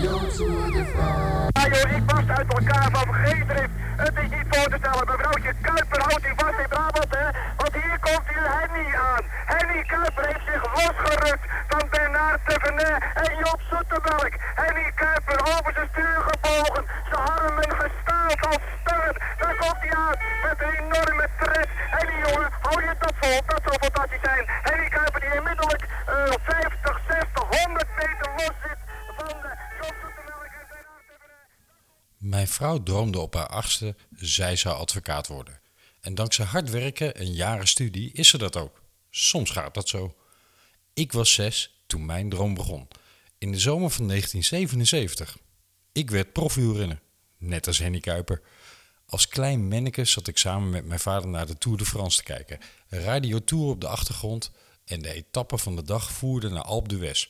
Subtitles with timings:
[0.00, 0.72] Ja
[1.96, 3.74] ik barst uit elkaar van geestdrift.
[3.96, 5.06] Het is niet voor te stellen.
[5.06, 7.26] Mevrouwtje Kuiper houdt u vast in Brabant, hè.
[7.56, 9.24] Want hier komt u Henny aan.
[9.52, 14.34] Henny Kuiper heeft zich losgerukt van Bernard Tevenet en Job Zoetemelk.
[14.54, 15.71] Henny Kuiper over
[32.62, 35.60] vrouw droomde op haar achtste, zij zou advocaat worden.
[36.00, 38.82] En dankzij hard werken en jaren studie is ze dat ook.
[39.10, 40.14] Soms gaat dat zo.
[40.94, 42.88] Ik was zes toen mijn droom begon.
[43.38, 45.38] In de zomer van 1977.
[45.92, 47.00] Ik werd profielrenner,
[47.38, 48.42] net als Henny Kuiper.
[49.06, 52.24] Als klein manneke zat ik samen met mijn vader naar de Tour de France te
[52.24, 52.58] kijken.
[52.88, 54.50] Radio Tour op de achtergrond
[54.84, 57.28] en de etappe van de dag voerde naar Alpe d'Huez.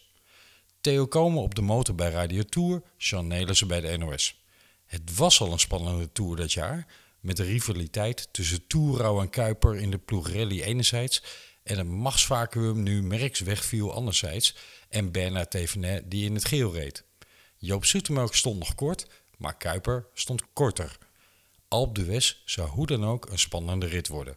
[0.81, 4.41] Theo Komen op de motor bij Radio Tour, Jean Nelissen bij de NOS.
[4.93, 6.87] Het was al een spannende Tour dat jaar,
[7.21, 11.23] met de rivaliteit tussen Toerau en Kuiper in de ploeg Rally enerzijds
[11.63, 14.55] en het machtsvacuum nu Merckx wegviel anderzijds
[14.89, 17.05] en Bernard Thévenet die in het geel reed.
[17.57, 20.99] Joop Zoetemelk stond nog kort, maar Kuiper stond korter.
[21.69, 24.37] Alpe d'Huez zou hoe dan ook een spannende rit worden.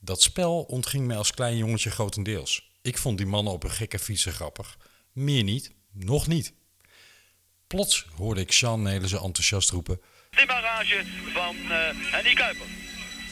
[0.00, 2.70] Dat spel ontging mij als klein jongetje grotendeels.
[2.82, 4.78] Ik vond die mannen op een gekke fietsen grappig.
[5.12, 6.52] Meer niet, nog niet.
[7.66, 10.00] Plots hoorde ik Sean Nelissen enthousiast roepen...
[10.30, 12.66] demarrage van eh Henny Kuiper.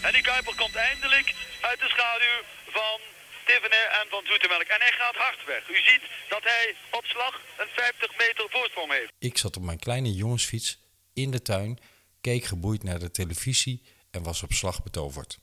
[0.01, 3.01] Henny Kuiper komt eindelijk uit de schaduw van
[3.47, 4.63] Tivenet en van Zoetemelk.
[4.63, 5.69] En hij gaat hard weg.
[5.69, 9.13] U ziet dat hij op slag een 50 meter voorsprong heeft.
[9.19, 10.79] Ik zat op mijn kleine jongensfiets
[11.13, 11.79] in de tuin,
[12.21, 15.39] keek geboeid naar de televisie en was op slag betoverd.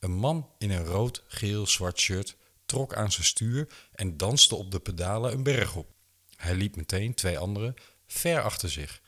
[0.00, 4.70] Een man in een rood, geel, zwart shirt trok aan zijn stuur en danste op
[4.70, 5.88] de pedalen een berg op.
[6.36, 7.74] Hij liep meteen twee anderen
[8.18, 9.02] ver achter zich.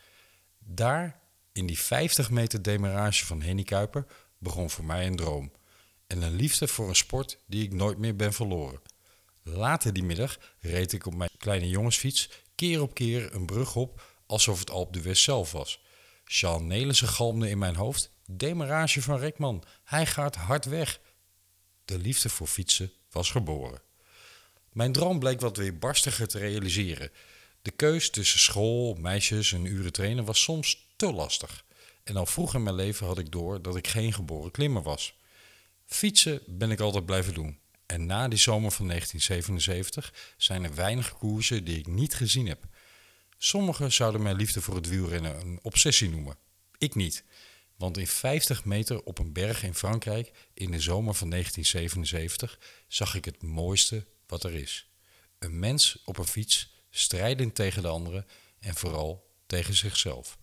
[0.58, 1.20] Daar,
[1.52, 4.06] in die 50 meter demarage van Henny Kuiper,
[4.38, 5.52] begon voor mij een droom.
[6.06, 8.80] En een liefde voor een sport die ik nooit meer ben verloren.
[9.42, 14.02] Later die middag reed ik op mijn kleine jongensfiets keer op keer een brug op
[14.26, 15.80] alsof het Alp de West zelf was.
[16.24, 18.10] Sean Nelissen galmde in mijn hoofd.
[18.26, 21.00] Demarage van Rekman, hij gaat hard weg.
[21.84, 23.82] De liefde voor fietsen was geboren.
[24.72, 27.10] Mijn droom bleek wat weer barstiger te realiseren.
[27.66, 31.64] De keus tussen school, meisjes en uren trainen was soms te lastig.
[32.04, 35.16] En al vroeg in mijn leven had ik door dat ik geen geboren klimmer was.
[35.86, 37.58] Fietsen ben ik altijd blijven doen.
[37.86, 42.64] En na die zomer van 1977 zijn er weinig koersen die ik niet gezien heb.
[43.38, 46.36] Sommigen zouden mijn liefde voor het wielrennen een obsessie noemen.
[46.78, 47.24] Ik niet.
[47.76, 53.14] Want in 50 meter op een berg in Frankrijk in de zomer van 1977 zag
[53.14, 54.90] ik het mooiste wat er is.
[55.38, 58.26] Een mens op een fiets, strijdend tegen de anderen
[58.60, 60.38] en vooral tegen zichzelf.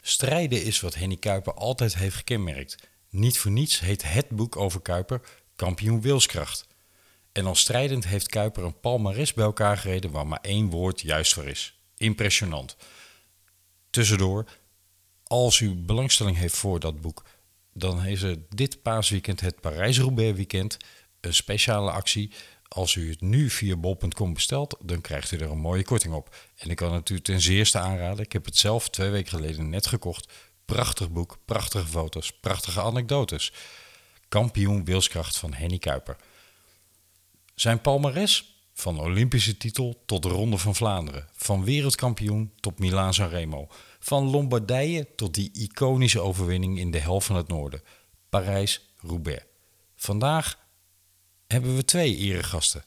[0.00, 2.76] Strijden is wat Henny Kuiper altijd heeft gekenmerkt.
[3.08, 5.20] Niet voor niets heet het boek over Kuiper
[5.56, 6.66] Kampioen Wilskracht.
[7.32, 11.32] En als strijdend heeft Kuiper een palmares bij elkaar gereden waar maar één woord juist
[11.34, 11.78] voor is.
[11.96, 12.76] Impressionant.
[13.90, 14.44] Tussendoor,
[15.26, 17.24] als u belangstelling heeft voor dat boek,
[17.72, 20.76] dan is er dit paasweekend het Parijs-Roubaix weekend
[21.20, 22.30] een speciale actie.
[22.72, 26.36] Als u het nu via bol.com bestelt, dan krijgt u er een mooie korting op.
[26.56, 28.24] En ik kan het u ten zeerste aanraden.
[28.24, 30.32] Ik heb het zelf twee weken geleden net gekocht.
[30.64, 33.52] Prachtig boek, prachtige foto's, prachtige anekdotes.
[34.28, 36.16] Kampioen wilskracht van Henny Kuiper.
[37.54, 38.56] Zijn palmares?
[38.74, 41.28] Van Olympische titel tot de Ronde van Vlaanderen.
[41.32, 43.68] Van wereldkampioen tot Milaan-San Remo.
[43.98, 47.82] Van Lombardije tot die iconische overwinning in de helft van het noorden.
[48.28, 49.44] Parijs-Roubaix.
[49.96, 50.58] Vandaag
[51.52, 52.84] hebben we twee eregasten.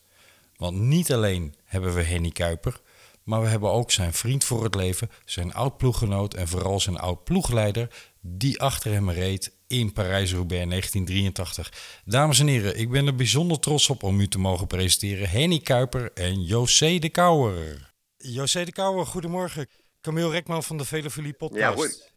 [0.56, 2.82] Want niet alleen hebben we Henny Kuiper,
[3.24, 7.90] maar we hebben ook zijn vriend voor het leven, zijn oud-ploeggenoot en vooral zijn oud-ploegleider,
[8.22, 12.02] die achter hem reed in Parijs-Roubaix 1983.
[12.06, 15.60] Dames en heren, ik ben er bijzonder trots op om u te mogen presenteren Henny
[15.60, 17.94] Kuiper en José de Kouwer.
[18.18, 19.68] José de Kouwer, goedemorgen.
[20.02, 21.62] Camille Rekman van de Vele podcast.
[21.62, 22.14] Ja, goed.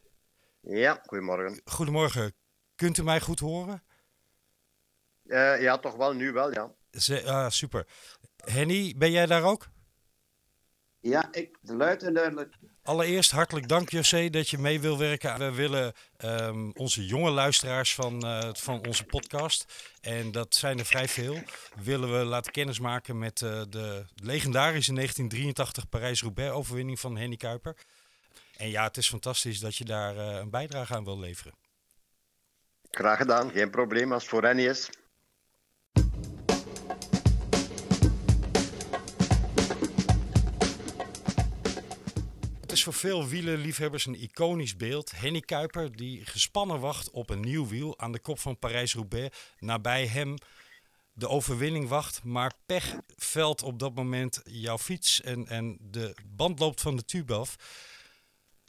[0.60, 1.60] Ja, goedemorgen.
[1.64, 2.34] Goedemorgen.
[2.74, 3.82] Kunt u mij goed horen?
[5.28, 6.70] Eh, ja, toch wel, nu wel, ja.
[6.90, 7.86] Ze, ah, super.
[8.44, 9.66] Henny, ben jij daar ook?
[11.00, 12.54] Ja, ik, de luid en duidelijk.
[12.82, 15.38] Allereerst hartelijk dank José dat je mee wil werken.
[15.38, 19.64] We willen ehm, onze jonge luisteraars van, eh, van onze podcast,
[20.00, 21.42] en dat zijn er vrij veel,
[21.82, 27.76] willen we laten kennismaken met eh, de legendarische 1983 Parijs-Roubaix overwinning van Henny Kuiper.
[28.56, 31.54] En ja, het is fantastisch dat je daar eh, een bijdrage aan wil leveren.
[32.90, 34.90] Graag gedaan, geen probleem als het voor hen is.
[42.68, 45.12] Het is voor veel wielerliefhebbers een iconisch beeld.
[45.14, 49.38] Henny Kuiper die gespannen wacht op een nieuw wiel aan de kop van Parijs-Roubaix.
[49.58, 50.34] Nabij hem
[51.12, 56.58] de overwinning wacht, maar pech velt op dat moment jouw fiets en, en de band
[56.58, 57.56] loopt van de tube af.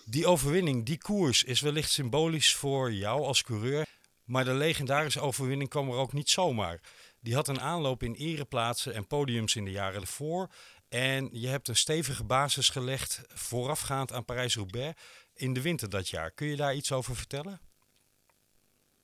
[0.05, 3.85] Die overwinning, die koers is wellicht symbolisch voor jou als coureur.
[4.25, 6.81] Maar de legendarische overwinning kwam er ook niet zomaar.
[7.21, 10.49] Die had een aanloop in ereplaatsen en podiums in de jaren ervoor.
[10.89, 15.01] En je hebt een stevige basis gelegd voorafgaand aan Parijs-Roubaix
[15.33, 16.31] in de winter dat jaar.
[16.31, 17.59] Kun je daar iets over vertellen?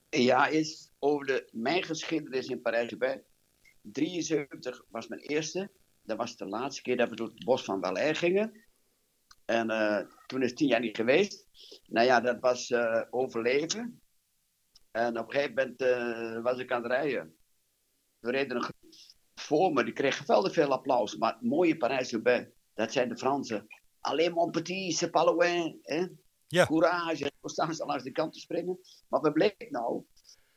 [0.09, 3.21] Ja, is over de, mijn geschiedenis in Parijs-Roubaix.
[3.81, 5.71] 73 was mijn eerste.
[6.03, 8.63] Dat was de laatste keer dat we door het bos van Valais gingen.
[9.45, 11.47] En uh, toen is het tien jaar niet geweest.
[11.87, 14.01] Nou ja, dat was uh, overleven.
[14.91, 17.35] En op een gegeven moment uh, was ik aan het rijden.
[18.25, 18.63] We reden een
[19.35, 21.15] voor me, die kreeg geweldig veel applaus.
[21.15, 23.67] Maar het mooie Parijs-Roubaix, dat zijn de Fransen.
[23.99, 25.79] Alleen mon petit, c'est pas loin.
[25.81, 26.05] Hè?
[26.47, 26.65] Ja.
[26.65, 28.79] Courage, we staan ze langs de kant te springen.
[29.07, 30.03] Maar wat bleek nou?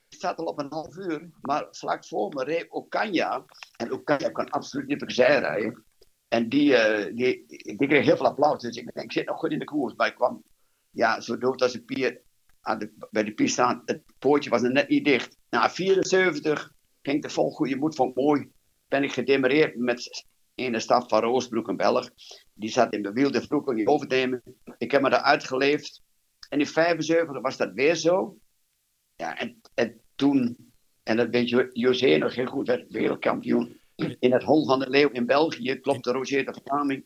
[0.09, 3.45] Ik zat al op een half uur, maar vlak voor me reed Okanja.
[3.77, 5.85] En Okanja kan absoluut niet op zij rijden.
[6.29, 8.63] En die, uh, die, die kreeg heel veel applaus.
[8.63, 9.95] Dus ik denk, ik zit nog goed in de koers.
[9.95, 10.43] Maar ik kwam
[10.91, 12.21] ja, zo dood als een pier
[12.61, 13.83] aan de, bij de pier staan.
[13.85, 15.37] Het poortje was er net niet dicht.
[15.51, 18.51] Na 74 ging de vol goede moed, ik mooi.
[18.89, 22.11] Ben ik gedemareerd met een staf van Roosbroek, een Belg.
[22.53, 24.43] Die zat in de wilde vroeg niet over te nemen.
[24.79, 26.03] Ik heb me daar uitgeleefd.
[26.49, 28.39] En in 75 was dat weer zo.
[29.17, 30.73] Ja, en, en toen,
[31.03, 33.81] en dat weet José nog heel goed, werd wereldkampioen.
[34.19, 37.05] In het Hol van de Leeuw in België klopte Roger de Vlaming.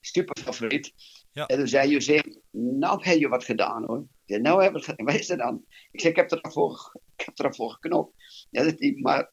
[0.00, 0.92] Super favoriet.
[1.32, 1.46] Ja.
[1.46, 2.20] En toen zei José,
[2.50, 4.06] nou heb je wat gedaan hoor.
[4.26, 5.64] Nou heb ik, wat is er dan?
[5.90, 8.14] Ik zei, ik heb ervoor, ik heb ervoor geknopt.
[8.50, 9.30] Ja, dat niet, maar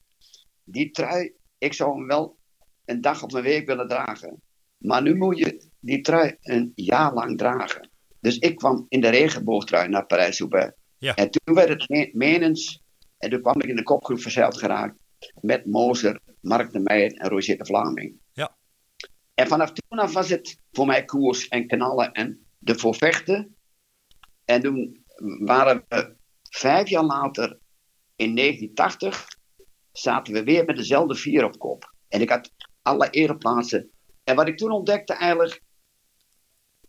[0.64, 2.38] die trui, ik zou hem wel
[2.86, 4.42] een dag of een week willen dragen.
[4.78, 7.90] Maar nu moet je die trui een jaar lang dragen.
[8.20, 10.74] Dus ik kwam in de regenboogtrui naar Parijs-Roubaix.
[10.98, 11.16] Ja.
[11.16, 12.82] En toen werd het me menens.
[13.18, 14.96] En toen kwam ik in de kopgroep verzeild geraakt.
[15.42, 18.20] Met Moser, Mark de Meijer en Roger de Vlaming.
[18.32, 18.58] Ja.
[19.34, 23.56] En vanaf toen af was het voor mij koers en knallen en de vechten.
[24.46, 25.04] En toen
[25.46, 26.16] waren we
[26.50, 27.60] vijf jaar later,
[28.24, 29.28] in 1980,
[29.92, 31.94] zaten we weer met dezelfde vier op kop.
[32.08, 33.92] En ik had alle ereplaatsen.
[34.24, 35.62] En wat ik toen ontdekte eigenlijk,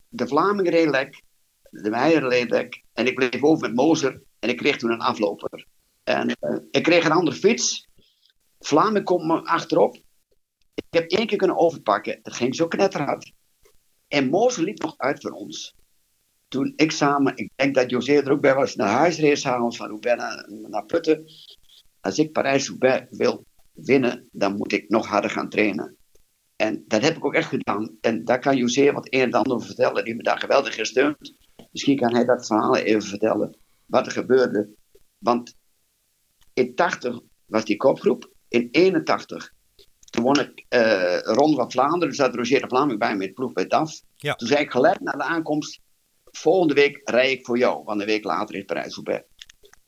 [0.09, 1.23] de Vlaming reed lek,
[1.71, 5.01] de Meijer reed lek, en ik bleef over met Moser en ik kreeg toen een
[5.01, 5.67] afloper.
[6.05, 7.89] En uh, ik kreeg een andere fiets.
[8.59, 9.95] Vlaming komt me achterop.
[10.75, 12.19] Ik heb één keer kunnen overpakken.
[12.23, 13.33] Het ging zo knetterhard.
[14.09, 15.75] En Moser liep nog uit voor ons.
[16.55, 19.77] Toen ik samen, ik denk dat José er ook bij was, naar huis reed s'avonds
[19.77, 21.25] van Roubaix naar, naar Putten.
[22.01, 25.97] Als ik Parijs-Roubaix wil winnen, dan moet ik nog harder gaan trainen.
[26.57, 27.97] En dat heb ik ook echt gedaan.
[28.01, 31.35] En daar kan José wat een en ander over vertellen, die me daar geweldig gesteund.
[31.71, 33.57] Misschien kan hij dat verhaal even vertellen,
[33.87, 34.69] wat er gebeurde.
[35.19, 35.55] Want
[36.53, 38.33] in 80 was die kopgroep.
[38.49, 39.53] In 81
[40.15, 42.09] toen won ik uh, Ronde van Vlaanderen.
[42.09, 44.03] Dus zat Roger de Vlaming bij met ploeg bij DAF.
[44.17, 44.35] Ja.
[44.35, 45.81] Toen zei ik gelijk na de aankomst:
[46.37, 47.85] volgende week rij ik voor jou.
[47.85, 49.25] Want een week later is Parijs-Roubaix.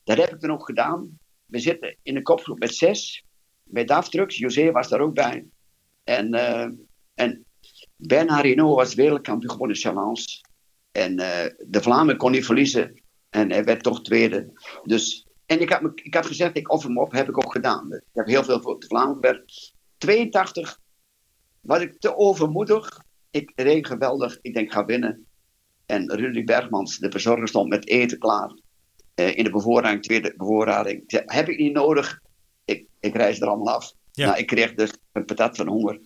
[0.05, 1.19] Dat heb ik dan ook gedaan.
[1.47, 3.25] We zitten in een kopgroep met zes.
[3.63, 4.39] Bij DAF Trucks.
[4.39, 5.47] José was daar ook bij.
[6.05, 6.69] En, uh,
[7.15, 7.47] en
[8.43, 10.41] Hinault was wereldkampioen geworden in Challenge.
[10.93, 13.03] En uh, de Vlaming kon niet verliezen.
[13.31, 14.53] En hij werd toch tweede.
[14.83, 17.13] Dus, en ik had, ik had gezegd, ik offer hem op.
[17.13, 17.93] Heb ik ook gedaan.
[17.93, 19.75] Ik heb heel veel voor de gewerkt.
[19.99, 20.79] 82
[21.61, 23.05] was ik te overmoedig.
[23.31, 24.39] Ik reed geweldig.
[24.43, 25.27] Ik denk, ga winnen.
[25.87, 28.59] En Rudy Bergmans, de verzorger, stond met eten klaar.
[29.15, 31.03] Uh, in de bevoorrading, tweede bevoorrading.
[31.03, 32.21] Ik zei, heb ik niet nodig.
[32.65, 33.93] Ik, ik reis er allemaal af.
[34.13, 34.27] Ja.
[34.27, 36.01] Nou, ik kreeg dus een patat van honger.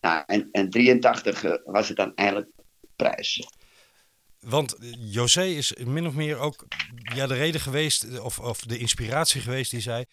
[0.00, 2.48] Nou, en, en 83 uh, was het dan eigenlijk
[2.96, 3.48] prijs.
[4.40, 6.66] Want José is min of meer ook
[7.14, 10.04] ja, de reden geweest, of, of de inspiratie geweest die zei...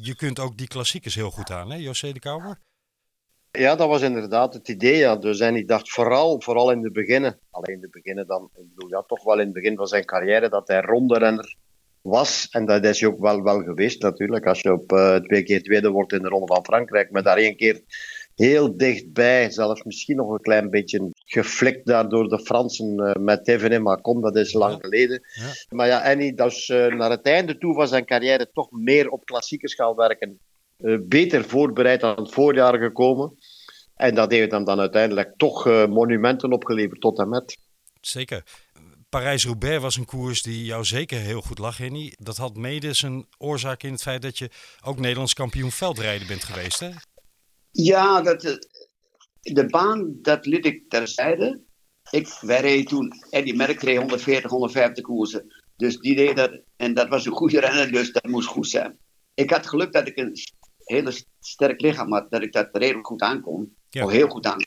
[0.00, 2.58] Je kunt ook die klassiekers heel goed aan, hè, José de Kouwer?
[3.58, 4.96] Ja, dat was inderdaad het idee.
[4.96, 5.16] Ja.
[5.16, 8.74] Dus en ik dacht vooral, vooral in de beginnen, alleen in de beginnen dan, ik
[8.74, 11.56] bedoel ja, toch wel in het begin van zijn carrière, dat hij ronderenner
[12.02, 12.48] was.
[12.50, 14.46] En dat is hij ook wel, wel geweest natuurlijk.
[14.46, 17.36] Als je op uh, twee keer tweede wordt in de Ronde van Frankrijk, maar daar
[17.36, 17.80] één keer
[18.34, 23.44] heel dichtbij, zelfs misschien nog een klein beetje geflikt daar door de Fransen uh, met
[23.44, 24.78] Thévenet Macon, dat is lang Ja.
[24.80, 25.20] geleden.
[25.32, 25.76] Ja.
[25.76, 29.08] Maar ja, en hij dus uh, naar het einde toe van zijn carrière toch meer
[29.08, 30.38] op klassiekers gaan werken.
[31.00, 33.38] Beter voorbereid dan het voorjaar gekomen.
[34.02, 37.58] En dat heeft hem dan uiteindelijk toch uh, monumenten opgeleverd tot en met.
[38.00, 38.42] Zeker.
[39.08, 42.14] Parijs-Roubaix was een koers die jou zeker heel goed lag, Henny.
[42.18, 44.50] Dat had mede zijn oorzaak in het feit dat je
[44.84, 46.90] ook Nederlands kampioen veldrijden bent geweest, hè?
[47.70, 48.42] Ja, dat,
[49.40, 51.60] de baan, dat liet ik terzijde.
[52.10, 55.52] ik, wij reden toen, Eddie Merck reed 140, 150 koersen.
[55.76, 58.98] Dus die deed dat, en dat was een goede renner, dus dat moest goed zijn.
[59.34, 60.36] Ik had geluk dat ik een
[60.84, 63.80] hele sterk lichaam had, dat ik dat redelijk goed aankon.
[63.92, 64.08] Ja.
[64.08, 64.66] Heel goed aankon.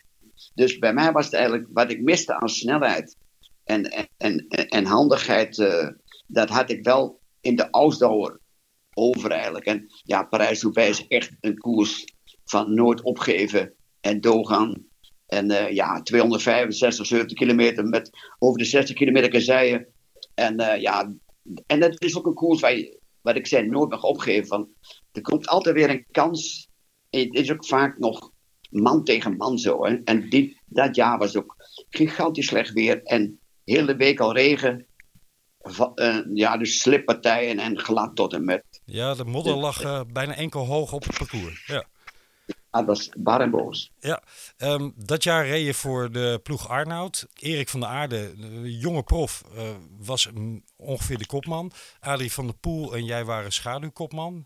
[0.54, 3.18] Dus bij mij was het eigenlijk wat ik miste aan snelheid
[3.64, 5.88] en, en, en, en handigheid, eh,
[6.28, 8.40] dat had ik wel in de Ausdauer
[8.94, 9.66] over eigenlijk.
[9.66, 12.06] En ja, Parijs-Roubaix is echt een koers
[12.44, 14.86] van nooit opgeven en doorgaan.
[15.26, 19.88] En eh, ja, 265, 70 kilometer met over de 60 kilometer kasseien.
[20.34, 21.14] En eh, ja,
[21.66, 24.48] en dat is ook een koers waar je, wat ik zei, nooit mag opgeven.
[24.48, 24.70] Van,
[25.12, 26.70] er komt altijd weer een kans.
[27.10, 28.34] Het is ook vaak nog
[28.82, 29.86] man tegen man zo.
[29.86, 29.96] Hè?
[30.04, 31.56] En dit, dat jaar was ook
[31.90, 33.04] gigantisch slecht weer.
[33.04, 34.86] En hele week al regen.
[35.62, 38.64] Va- eh, ja, dus slippartijen en glad tot en met.
[38.86, 41.66] Ja, de modder lag eh, bijna enkel hoog op het parcours.
[41.66, 41.86] Ja.
[42.72, 43.92] Dat was bar en boos.
[44.00, 44.24] Ja,
[44.58, 47.28] ehm, dat jaar reed je voor de ploeg Arnoud.
[47.34, 49.64] Erik van der Aarde, de jonge prof, eh,
[50.00, 50.30] was
[50.76, 51.72] ongeveer de kopman.
[52.00, 54.46] Adrie van der Poel en jij waren schaduwkopman.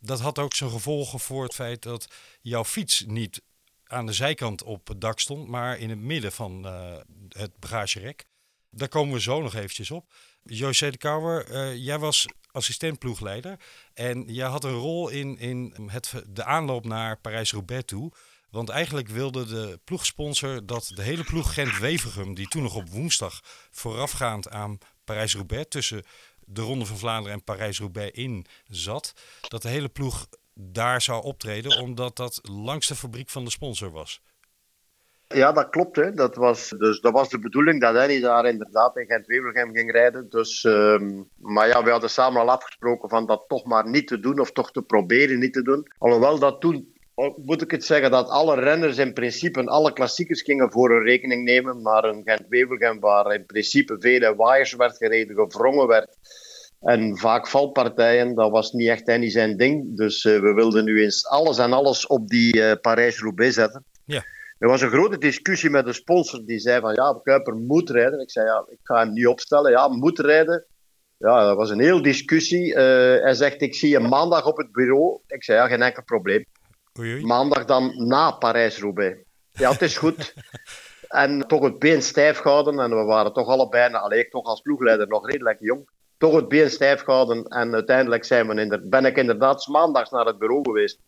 [0.00, 2.06] Dat had ook zijn gevolgen voor het feit dat
[2.40, 3.42] jouw fiets niet
[3.90, 6.96] aan de zijkant op het dak stond, maar in het midden van eh,
[7.28, 8.26] het bagagerek.
[8.70, 10.12] Daar komen we zo nog eventjes op.
[10.42, 13.60] José de Kouwer, eh, jij was assistent-ploegleider
[13.94, 18.12] en jij had een rol in, in het, de aanloop naar Parijs-Roubaix toe.
[18.50, 23.40] Want eigenlijk wilde de ploegsponsor dat de hele ploeg Gent-Wevergem, die toen nog op woensdag
[23.70, 26.04] voorafgaand aan Parijs-Roubaix tussen
[26.44, 29.12] de Ronde van Vlaanderen en Parijs-Roubaix in zat,
[29.48, 30.28] dat de hele ploeg
[30.60, 34.20] daar zou optreden, omdat dat langs de fabriek van de sponsor was.
[35.34, 35.96] Ja, dat klopt.
[35.96, 36.14] Hè.
[36.14, 40.28] Dat, was, dus, dat was de bedoeling dat Henny daar inderdaad in Gent-Wevelgem ging rijden.
[40.28, 44.20] Dus, ehm, maar ja, we hadden samen al afgesproken van dat toch maar niet te
[44.20, 45.92] doen of toch te proberen niet te doen.
[45.98, 46.94] Alhoewel dat toen,
[47.36, 51.44] moet ik het zeggen, dat alle renners in principe alle klassiekers gingen voor hun rekening
[51.44, 51.82] nemen.
[51.82, 56.16] Maar een Gent-Wevelgem waar in principe vele waaiers werd gereden, gevrongen werd.
[56.80, 59.96] En vaak valpartijen, dat was niet echt Henny zijn ding.
[59.96, 63.84] Dus eh, we wilden nu eens alles en alles op die eh, Parijs-Roubaix zetten.
[64.04, 64.24] Ja.
[64.58, 68.20] Er was een grote discussie met de sponsor die zei van ja, Kuiper moet rijden.
[68.20, 69.70] Ik zei ja, ik ga hem niet opstellen.
[69.70, 70.64] Ja, moet rijden.
[71.16, 72.74] Ja, dat was een heel discussie.
[72.74, 75.20] Eh, hij zegt ik zie je maandag op het bureau.
[75.26, 76.44] Ik zei ja, geen enkel probleem.
[76.98, 77.24] Oei, oei.
[77.24, 79.18] Maandag dan na Parijs-Roubaix.
[79.52, 80.34] Ja, het is goed.
[81.08, 82.78] en toch het been stijf gehouden.
[82.78, 85.88] En we waren toch allebei, nou, ik toch als ploegleider nog redelijk jong.
[86.20, 87.44] Toch het been stijf gehouden.
[87.44, 90.98] En uiteindelijk zijn we ben ik inderdaad maandags naar het bureau geweest.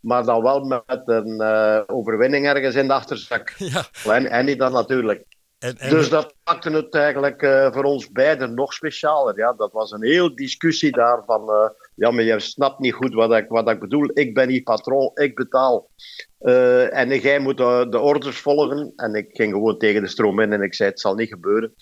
[0.00, 3.54] Maar dan wel met een eh, overwinning ergens in de achterzak.
[3.72, 5.24] Ja, En, en niet dan natuurlijk.
[5.58, 9.38] en, en Dus dat maakte het eigenlijk eh, voor ons beiden nog specialer.
[9.38, 11.48] Ja, dat was een heel discussie daar van...
[11.50, 14.10] eh, ja, maar je snapt niet goed wat ik, wat ik bedoel.
[14.14, 15.88] Ik ben niet patroon, ik betaal.
[16.90, 18.92] En jij moet de, de orders volgen.
[18.96, 21.74] En ik ging gewoon tegen de stroom in en ik zei, het zal niet gebeuren.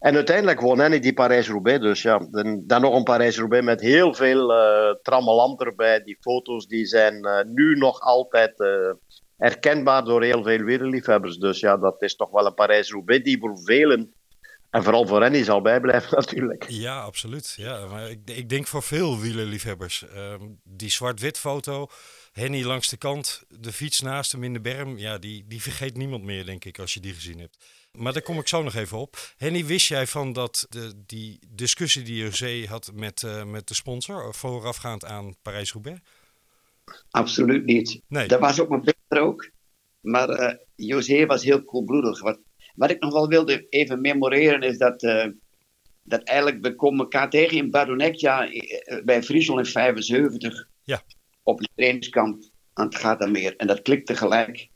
[0.00, 1.80] En uiteindelijk won Henny die Parijs-Roubaix.
[1.80, 6.02] Dus ja, dan, dan nog een Parijs-Roubaix met heel veel eh trammeland erbij.
[6.02, 8.92] Die foto's die zijn eh, nu nog altijd eh,
[9.36, 11.36] herkenbaar door heel veel wielerliefhebbers.
[11.36, 14.14] Dus ja, dat is toch wel een Parijs-Roubaix die voor velen,
[14.70, 16.64] en vooral voor Henny, zal bijblijven natuurlijk.
[16.68, 17.54] Ja, absoluut.
[17.56, 20.08] Ja, maar ik, ik denk voor veel wielerliefhebbers.
[20.08, 21.86] Ehm, die zwart-wit foto,
[22.32, 24.98] Henny langs de kant, de fiets naast hem in de berm.
[24.98, 27.56] Ja, die, die vergeet niemand meer, denk ik, als je die gezien hebt.
[27.98, 29.16] Maar daar kom ik zo nog even op.
[29.36, 33.74] Henny, wist jij van dat de, die discussie die José had met, eh, met de
[33.74, 36.00] sponsor, voorafgaand aan Parijs-Roubaix?
[37.10, 38.00] Absoluut niet.
[38.08, 38.28] Nee.
[38.28, 39.50] Dat was ook mijn beter ook.
[40.00, 42.20] Maar eh José was heel koelbloedig.
[42.20, 42.38] Wat,
[42.74, 45.26] wat ik nog wel wilde even memoreren is dat, eh,
[46.02, 50.68] dat eigenlijk we komen elkaar tegen in Baroneccia eh, bij Friesland in 75.
[50.84, 51.02] Ja.
[51.42, 52.42] Op een trainingskamp
[52.72, 53.56] aan het Gatameer.
[53.56, 54.68] En dat klikte gelijk.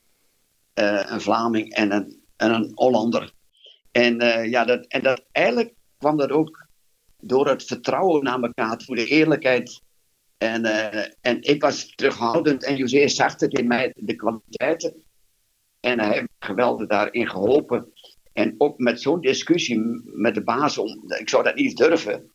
[0.74, 3.32] Eh, een Vlaming en een, en een Hollander.
[3.92, 6.66] En, eh, ja, dat, en dat, eigenlijk kwam dat ook
[7.20, 9.82] door het vertrouwen naar elkaar toe, de eerlijkheid.
[10.38, 15.02] En, eh, en ik was terughoudend en José zag het in mij, de kwaliteiten.
[15.80, 17.92] En hij heeft geweldig daarin geholpen.
[18.32, 22.30] En ook met zo'n discussie met de baas, om, ik zou dat niet durven.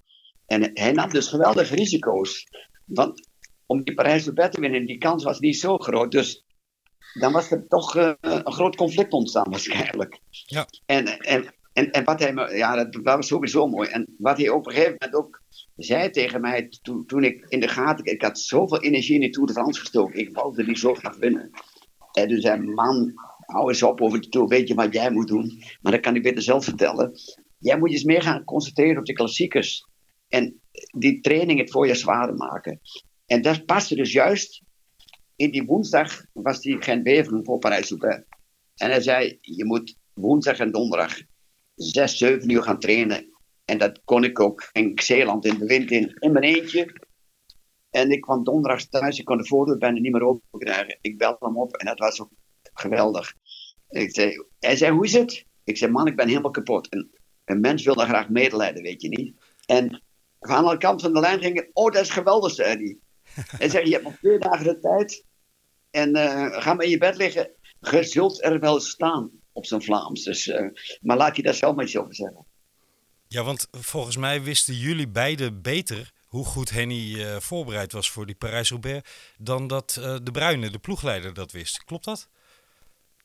[0.46, 2.48] En hij nam dus geweldige risico's.
[2.86, 3.28] Want
[3.66, 6.12] om die Parijs-Roubaix te winnen, die kans was niet zo groot.
[6.12, 6.44] Dus
[7.14, 10.20] dan was er toch eh, een groot conflict ontstaan waarschijnlijk.
[10.30, 10.68] Ja.
[10.86, 13.90] En, en, en, en wat hij me, ja, dat, was sowieso mooi.
[13.90, 15.42] En wat hij op een gegeven moment ook
[15.76, 19.30] zei tegen mij, toen, toen ik in de gaten, ik had zoveel energie in de
[19.30, 21.50] Tour de France gestoken, ik wilde die zo graag winnen.
[22.12, 25.28] En toen zei man, hou eens op over de Tour, weet je wat jij moet
[25.28, 25.64] doen?
[25.82, 27.20] Maar dat kan ik beter zelf vertellen.
[27.60, 29.88] Jij moet je eens meer gaan concentreren op de klassiekers.
[30.28, 30.62] En
[30.98, 32.80] die training het voor je zwaarder maken.
[33.26, 34.62] En dat paste dus juist
[35.40, 38.24] in die woensdag was die Gent-Beveren voor Parijs-Roubaix.
[38.76, 41.22] En hij zei, je moet woensdag en donderdag
[41.76, 43.38] zes, zeven uur gaan trainen.
[43.66, 46.96] En dat kon ik ook in Zeeland in de wind in, in mijn eentje.
[47.90, 50.98] En ik kwam donderdag thuis, ik kon de voordeur bijna niet meer open krijgen.
[51.02, 52.32] Ik belde hem op en dat was ook
[52.74, 53.34] geweldig.
[53.90, 55.46] Ik zei, hij zei, hoe is het?
[55.64, 56.90] Ik zei, man, ik ben helemaal kapot.
[56.90, 57.12] En
[57.46, 59.36] een mens wil dan graag medelijden, weet je niet.
[59.66, 60.04] En
[60.40, 62.98] aan de kant van de lijn gingen, oh, dat is geweldig, zei hij.
[63.58, 65.28] Hij zei, je hebt nog twee dagen de tijd.
[65.92, 67.50] En uh, ga maar in je bed liggen.
[67.80, 70.24] Je zult er wel staan op zijn Vlaams.
[70.24, 70.62] Dus, uh,
[71.02, 72.46] maar laat je daar zelf maar iets over zeggen.
[73.28, 78.26] Ja, want volgens mij wisten jullie beiden beter hoe goed Henny uh, voorbereid was voor
[78.26, 81.84] die Parijs-Roubaix dan dat uh, de Bruine, de ploegleider, dat wist.
[81.84, 82.30] Klopt dat?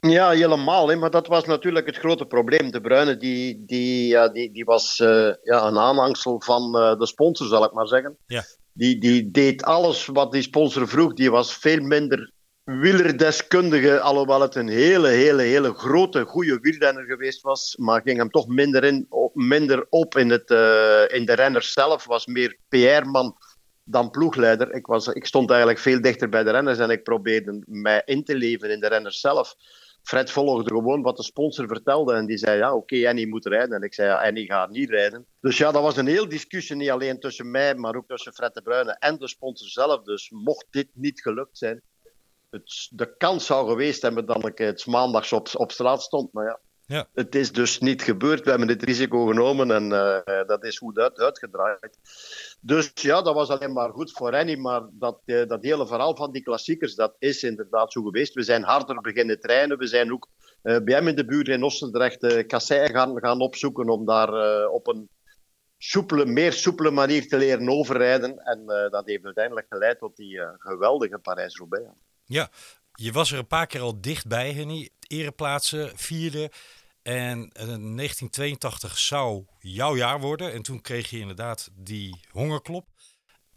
[0.00, 0.88] Ja, helemaal.
[0.88, 0.96] Hè?
[0.96, 2.70] Maar dat was natuurlijk het grote probleem.
[2.70, 7.46] De Bruine die, die, ja, die, die was uh, ja, een aanhangsel van de sponsor,
[7.46, 8.16] zal ik maar zeggen.
[8.26, 8.44] Ja.
[8.72, 11.14] Die, die deed alles wat die sponsor vroeg.
[11.14, 12.32] Die was veel minder
[12.64, 18.30] wielerdeskundige, alhoewel het een hele, hele, hele grote, goede wielrenner geweest was, maar ging hem
[18.30, 22.58] toch minder, in, op, minder op in, het, uh, in de renner zelf, was meer
[22.68, 23.36] PR-man
[23.84, 24.74] dan ploegleider.
[24.74, 28.24] Ik, was, ik stond eigenlijk veel dichter bij de renners en ik probeerde mij in
[28.24, 29.54] te leven in de renners zelf.
[30.02, 33.76] Fred volgde gewoon wat de sponsor vertelde en die zei, ja, oké, Annie moet rijden.
[33.76, 35.26] En ik zei, ja, Annie gaat niet rijden.
[35.40, 38.54] Dus ja, dat was een heel discussie, niet alleen tussen mij, maar ook tussen Fred
[38.54, 40.02] de Bruyne en de sponsor zelf.
[40.02, 41.82] Dus mocht dit niet gelukt zijn,
[42.54, 46.32] het, de kans zou geweest hebben dat ik het maandags op, op straat stond.
[46.32, 48.44] Maar ja, ja, het is dus niet gebeurd.
[48.44, 51.98] We hebben het risico genomen en uh, dat is goed uit, uitgedraaid.
[52.60, 54.56] Dus ja, dat was alleen maar goed voor Rennie.
[54.56, 58.34] Maar dat, uh, dat hele verhaal van die klassiekers, dat is inderdaad zo geweest.
[58.34, 59.78] We zijn harder beginnen trainen.
[59.78, 60.28] We zijn ook
[60.62, 64.68] uh, bij hem in de buurt in Ossendrecht uh, kasseien gaan, gaan opzoeken om daar
[64.68, 65.08] op een
[65.78, 68.38] soepele, meer soepele manier te leren overrijden.
[68.38, 71.86] En dat heeft uiteindelijk geleid tot die geweldige Parijs-Roubaix.
[72.24, 72.50] Ja,
[72.94, 74.90] je was er een paar keer al dichtbij, Henny.
[75.06, 76.50] Ereplaatsen, vierde.
[77.02, 80.52] En in 1982 zou jouw jaar worden.
[80.52, 82.88] En toen kreeg je inderdaad die hongerklop.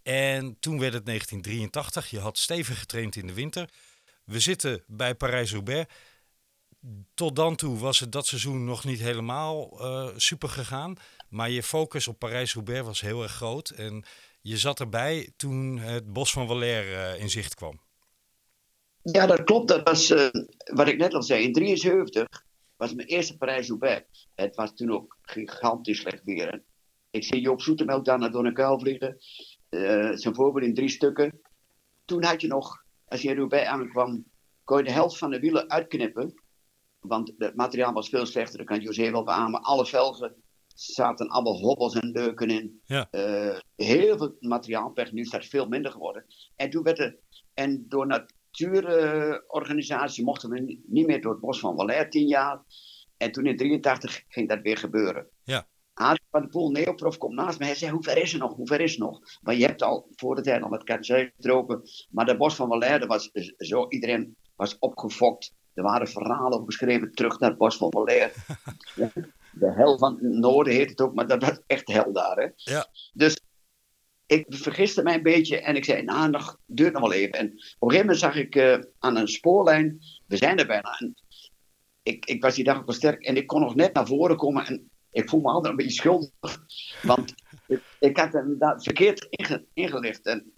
[0.03, 2.09] En toen werd het 1983.
[2.09, 3.69] Je had stevig getraind in de winter.
[4.23, 5.93] We zitten bij Parijs-Roubaix.
[7.13, 10.95] Tot dan toe was het dat seizoen nog niet helemaal uh, super gegaan.
[11.29, 13.69] Maar je focus op Parijs-Roubaix was heel erg groot.
[13.69, 14.05] En
[14.41, 17.79] je zat erbij toen het Bos van Valère uh, in zicht kwam.
[19.11, 19.67] Ja, dat klopt.
[19.67, 20.27] Dat was uh,
[20.73, 21.43] wat ik net al zei.
[21.43, 22.27] In 73
[22.75, 24.27] was mijn eerste Parijs-Roubaix.
[24.35, 26.63] Het was toen ook gigantisch slecht weer.
[27.09, 29.17] Ik zie Joop Zoetemelk daar door een kuil vliegen.
[29.69, 31.39] Uh, zijn voorbeeld in drie stukken.
[32.05, 34.25] Toen had je nog, als je in Roubaix aankwam,
[34.63, 36.33] kon je de helft van de wielen uitknippen.
[36.99, 39.61] Want het materiaal was veel slechter, dat kan José wel beamen.
[39.61, 40.35] Alle velgen
[40.75, 42.81] zaten allemaal hobbels en leuken in.
[42.85, 43.07] Ja.
[43.11, 46.25] Uh, heel veel materiaalpech, nu is dat veel minder geworden.
[46.55, 47.17] En toen werd er,
[47.53, 48.05] en door
[48.57, 52.63] natuurorganisatie mochten we niet meer door het bos van Valère tien jaar.
[53.17, 55.27] En toen in 83 ging dat weer gebeuren.
[55.43, 55.67] Ja.
[55.93, 57.65] Adrie van de Poel, neoprof, komt naast me.
[57.65, 58.55] Hij zei, hoe ver is er nog?
[58.55, 59.19] Hoe ver is er nog?
[59.41, 61.81] Maar je hebt al voor de tijd al met kansei getrokken.
[62.09, 65.53] Maar de bos van Valère was zo, iedereen was opgefokt.
[65.73, 68.31] Er waren verhalen beschreven terug naar het bos van Valère.
[69.59, 72.37] de hel van het noorden heet het ook, maar dat was echt hel daar.
[72.37, 72.47] Hè?
[72.55, 72.87] Ja.
[73.13, 73.41] Dus
[74.27, 77.33] ik vergiste mij een beetje en ik zei, nou, nog, duurt nog wel even.
[77.33, 80.97] En op een gegeven moment zag ik uh, aan een spoorlijn, we zijn er bijna.
[80.99, 81.15] En
[82.03, 84.37] ik, ik was die dag ook wel sterk en ik kon nog net naar voren
[84.37, 86.65] komen en ik voel me altijd een beetje schuldig.
[87.01, 87.33] Want
[87.67, 90.25] ik, ik had hem daar verkeerd inge, ingelicht.
[90.25, 90.51] En,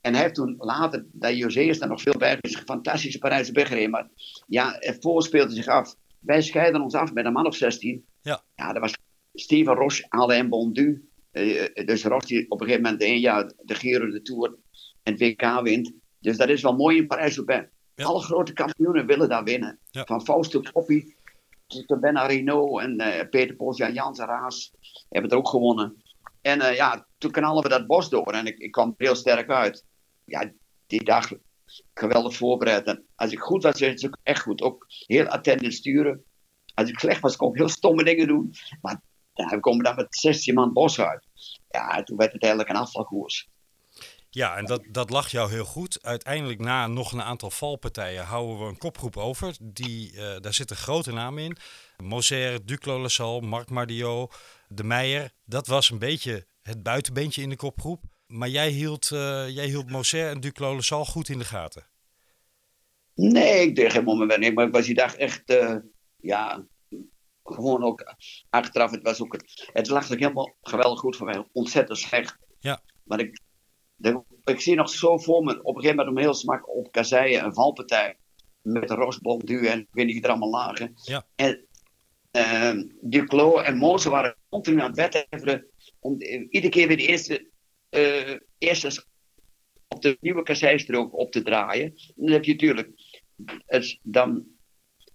[0.00, 3.18] en hij heeft toen later, dat José is daar nog veel bij, is een fantastische
[3.18, 3.90] Parijse bergreden.
[3.90, 4.08] Maar
[4.46, 5.96] ja, het voorspeelde zich af.
[6.18, 8.04] Wij scheiden ons af met een man of 16.
[8.22, 8.42] Ja.
[8.54, 8.96] Ja, dat was
[9.34, 11.08] Steven Roche, Alain Bondu.
[11.34, 14.56] Uh, dus Roche die op een gegeven moment één jaar de Giro de Tour
[15.02, 15.92] en WK wint.
[16.18, 17.68] Dus dat is wel mooi in Parijs-Roubaix.
[17.94, 18.04] Ja.
[18.04, 19.78] Alle grote kampioenen willen daar winnen.
[19.90, 20.04] Ja.
[20.04, 21.14] Van Fausto Coppi
[21.66, 24.72] tot Ben Arino en uh, Peter Polsja, Jans Raas
[25.08, 26.02] hebben het ook gewonnen.
[26.40, 29.14] En uh, ja, toen knallen we dat bos door en ik, ik kwam er heel
[29.14, 29.84] sterk uit.
[30.24, 30.52] Ja,
[30.86, 31.32] die dag
[31.94, 32.86] geweldig voorbereid.
[32.86, 34.62] En als ik goed was, was het ook echt goed.
[34.62, 36.24] Ook heel attent in sturen.
[36.74, 38.54] Als ik slecht was, kon ik heel stomme dingen doen.
[38.80, 39.00] Maar
[39.34, 41.26] ja, we komen dan met 16 man bos uit.
[41.68, 43.48] Ja, toen werd het eigenlijk een afvalkoers.
[44.30, 46.02] Ja, en dat, dat lag jou heel goed.
[46.02, 49.56] Uiteindelijk na nog een aantal valpartijen houden we een kopgroep over.
[49.60, 51.56] Die, uh, daar zitten grote namen in.
[51.96, 54.28] Moser, Duclos Lassalle, Marc Mardio,
[54.68, 55.30] De Meijer.
[55.44, 58.02] Dat was een beetje het buitenbeentje in de kopgroep.
[58.26, 61.86] Maar jij hield, uh, jij hield Moser en Duclos Lassalle goed in de gaten.
[63.14, 64.54] Nee, ik deed geen moment niet.
[64.54, 65.76] Maar ik was die dag echt, uh,
[66.16, 66.66] ja,
[67.44, 68.14] gewoon ook
[68.50, 68.90] achteraf.
[68.90, 71.46] Het, was ook, het, het lag ook helemaal geweldig goed voor mij.
[71.52, 72.38] Ontzettend slecht.
[72.58, 72.82] Ja.
[73.04, 73.40] Maar ik,
[73.94, 76.92] de, ik zie nog zo voor me, op een gegeven moment om heel smak op
[76.92, 78.16] kasseien, een valpartij.
[78.62, 80.94] Met een Ros Bondu en ik weet niet wie er allemaal lagen.
[81.02, 81.26] Ja.
[81.36, 81.66] En
[82.32, 85.66] uh, Duclos en Moze waren continu aan het wedijveren
[85.98, 87.50] om iedere keer weer de eerste,
[87.90, 89.04] uh, eerste
[89.88, 91.94] op de nieuwe kasseistrook op te draaien.
[92.14, 92.90] Dan heb je natuurlijk,
[93.66, 94.44] het, dan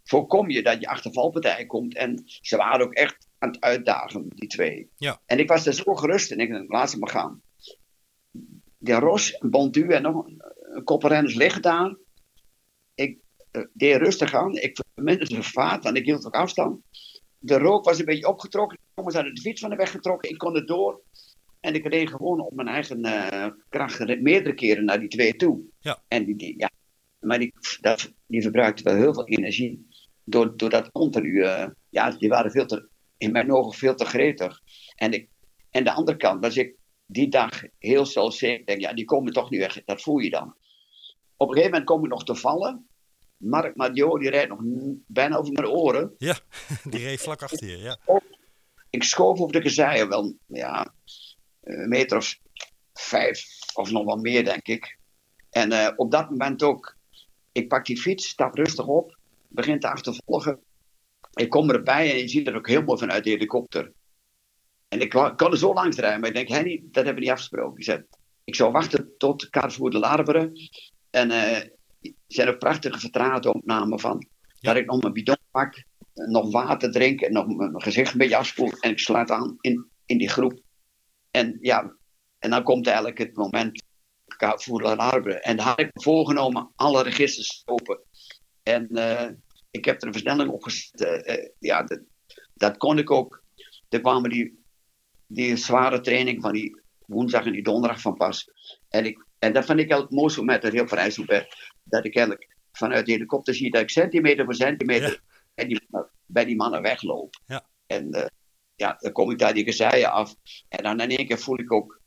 [0.10, 1.96] voorkom je dat je achtervalpartij komt.
[1.96, 4.90] En ze waren ook echt aan het uitdagen, die twee.
[4.96, 5.22] Ja.
[5.26, 7.42] En ik was er zo gerust en ik dacht, laat ze maar gaan.
[8.78, 11.96] De Ros, Bondu en nog een kopperrenners liggen daar.
[12.96, 13.18] Ik
[13.52, 14.56] uh, deed rustig aan.
[14.56, 16.82] Ik verminderde de vaart, want ik hield ook afstand.
[17.40, 18.78] De rook was een beetje opgetrokken.
[18.78, 20.30] De jongens hadden de fiets van de weg getrokken.
[20.30, 21.02] Ik kon er door.
[21.60, 25.62] En ik reed gewoon op mijn eigen uh, kracht meerdere keren naar die twee toe.
[25.80, 26.04] Ja.
[26.08, 26.70] En die, die ja,
[27.20, 29.88] maar die, dat, die verbruikte wel heel veel energie.
[30.30, 34.06] Door, door dat continu, uh, ja, die waren veel te, in mijn ogen veel te
[34.06, 34.60] gretig.
[34.96, 35.30] En, ik,
[35.70, 38.66] en de andere kant was ik die dag heel zelfzeker.
[38.66, 39.84] denk, ja, die komen toch nu weg.
[39.86, 40.56] Dat voel je dan.
[41.38, 42.88] Op een gegeven moment kom ik nog te vallen.
[43.38, 44.60] Mark Madio, die rijdt nog
[45.08, 46.16] bijna over mijn oren.
[46.18, 46.40] Ja,
[46.90, 47.98] die reed vlak achter je, ja.
[48.90, 50.94] Ik schoof over de kasseien wel, ja,
[51.62, 52.40] een meter of
[52.94, 54.98] vijf of nog wel meer, denk ik.
[55.50, 56.98] En uh, op dat moment ook,
[57.52, 59.19] ik pak die fiets, stap rustig op,
[59.50, 60.60] begin te achtervolgen.
[61.34, 63.94] Ik kom erbij en je ziet er ook heel mooi vanuit de helikopter.
[64.88, 66.50] En ik kan er zo langs rijden, maar ik denk,
[66.94, 67.78] dat hebben we niet afgesproken.
[67.78, 68.06] Ik, zei,
[68.44, 70.52] ik zou wachten tot Carrefour de Larberen.
[71.10, 74.28] En uh, er zijn ook prachtige vertraagopnamen van.
[74.60, 74.74] Ja.
[74.74, 75.84] Dat ik nog mijn bidon pak,
[76.14, 78.72] nog water drink en nog mijn gezicht een beetje afspoel.
[78.80, 80.62] En ik sluit aan in, in die groep.
[81.32, 81.96] En ja,
[82.40, 83.84] en dan komt eigenlijk het moment
[84.40, 85.44] voor de Larberen.
[85.44, 88.02] En daar had ik me voorgenomen alle registers te open.
[88.70, 89.30] En uh,
[89.72, 91.02] ik heb er een versnelling op gezet.
[91.02, 92.00] Uh, uh, ja, dat,
[92.54, 93.44] dat, kon ik ook.
[93.90, 94.64] Er kwamen die,
[95.28, 98.52] die zware training van die woensdag en die donderdag van pas.
[98.90, 101.16] En, ik, en dat vond ik het mooiste moment dat heel parijs
[101.84, 105.42] Dat ik eigenlijk vanuit de helikopter zie dat ik centimeter voor centimeter ja.
[105.56, 105.88] bij, die,
[106.26, 107.42] bij die mannen wegloop.
[107.46, 107.66] Ja.
[107.88, 108.32] En
[108.76, 110.36] ja, dan kom ik daar die kasseien af.
[110.68, 112.02] En dan in één keer voel ik ook,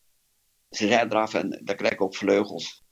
[0.71, 2.83] ze zijn eraf en dan krijg ik ook vleugels.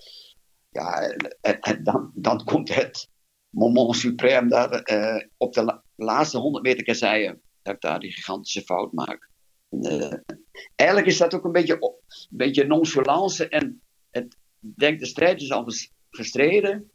[0.70, 1.00] Ja,
[1.40, 3.10] en, en dan, dan komt het
[3.50, 8.12] moment suprême daar uh, op de la laatste 100 meter kasseien, dat ik daar die
[8.12, 9.30] gigantische fout maak.
[9.70, 10.36] En, uh,
[10.76, 15.52] eigenlijk is dat ook een beetje, een beetje nonchalance en het, denk de strijd is
[15.52, 15.66] al
[16.10, 16.90] gestreden.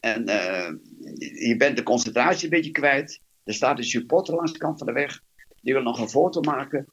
[0.00, 0.70] En uh,
[1.48, 3.20] je bent de concentratie een beetje kwijt.
[3.44, 5.20] Er staat een supporter langs de kant van de weg.
[5.60, 6.86] Die wil nog een foto maken.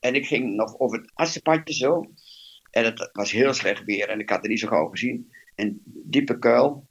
[0.00, 2.04] En ik ging nog over het assenpadje zo.
[2.70, 5.32] En het was heel slecht weer en ik had het niet zo gauw gezien.
[5.54, 6.85] Een diepe kuil.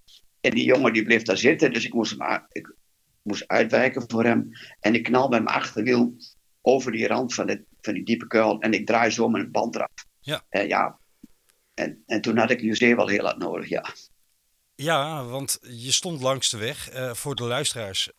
[0.46, 2.76] En die jongen die bleef daar zitten, dus ik moest, maar, ik
[3.22, 4.50] moest uitwijken voor hem.
[4.80, 6.16] En ik knal met mijn achterwiel
[6.62, 8.60] over die rand van, van die diepe kuil.
[8.60, 9.90] En ik draai zo mijn band eraf.
[10.20, 10.42] Ja.
[10.50, 11.00] En, ja.
[11.74, 13.86] En, en toen had ik José wel heel hard nodig, ja.
[14.76, 16.94] Ja, want je stond langs de weg.
[16.94, 18.12] Uh, voor de luisteraars,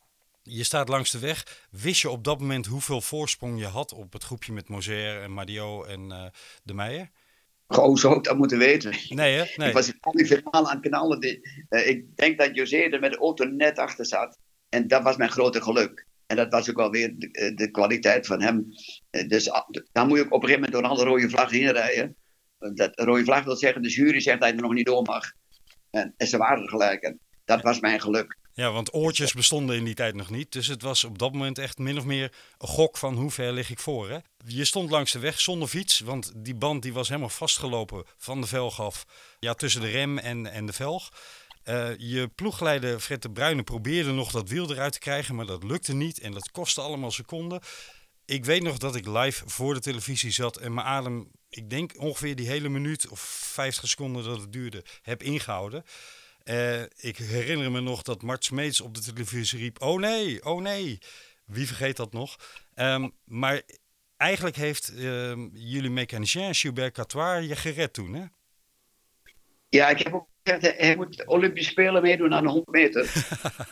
[0.43, 1.67] je staat langs de weg.
[1.71, 5.33] Wist je op dat moment hoeveel voorsprong je had op het groepje met Moser en
[5.33, 6.27] Madio en uh,
[6.63, 7.11] De Meijer?
[7.69, 8.95] Gewoon zou ik dat moeten weten.
[9.09, 9.45] Nee, hè?
[9.57, 9.69] Nee.
[9.69, 11.25] Ik was die finale aan het knallen.
[11.71, 14.39] Uh, ik denk dat José er met de auto net achter zat.
[14.69, 16.07] En dat was mijn grote geluk.
[16.27, 18.67] En dat was ook wel weer de, de kwaliteit van hem.
[19.11, 19.51] Uh, dus
[19.93, 22.17] dan moet je ook op een gegeven moment door alle rode vlaggen heen rijden.
[22.59, 25.33] Dat rode vlag wil zeggen, de jury zegt dat je er nog niet door mag.
[25.91, 27.03] En, en ze waren er gelijk.
[27.03, 28.37] En dat was mijn geluk.
[28.57, 30.53] Ja, want oortjes bestonden in die tijd nog niet.
[30.53, 33.53] Dus het was op dat moment echt min of meer een gok van hoe ver
[33.53, 34.11] lig ik voor.
[34.11, 34.19] Hè?
[34.47, 38.41] Je stond langs de weg zonder fiets, want die band die was helemaal vastgelopen van
[38.41, 39.07] de velg af.
[39.39, 41.13] Ja, tussen de rem en, en de velg.
[41.65, 45.65] Uh, je ploegleider Fred de Bruyne probeerde nog dat wiel eruit te krijgen, maar dat
[45.65, 47.61] lukte niet en dat kostte allemaal seconden.
[48.25, 51.93] Ik weet nog dat ik live voor de televisie zat en mijn adem, ik denk
[51.97, 55.85] ongeveer die hele minuut of 50 seconden dat het duurde, heb ingehouden.
[56.51, 60.63] Uh, ik herinner me nog dat Mart Smeets op de televisie riep: Oh nee, oh
[60.63, 60.99] nee.
[61.45, 62.37] Wie vergeet dat nog?
[62.75, 63.63] Um, maar
[64.17, 68.25] eigenlijk heeft uh, jullie mechanicien Gilbert Catoir je gered toen, hè?
[69.69, 73.13] Ja, ik heb ook gezegd: hij moet de Olympische Spelen meedoen aan de 100 meter.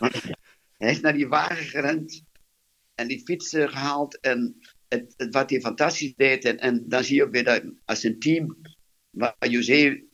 [0.79, 2.23] hij is naar die wagen gerend
[2.95, 4.21] en die fiets gehaald.
[4.21, 4.57] En
[4.89, 6.45] het, het, wat hij fantastisch deed.
[6.45, 8.61] En, en dan zie je ook weer dat als een team,
[9.11, 10.05] waar José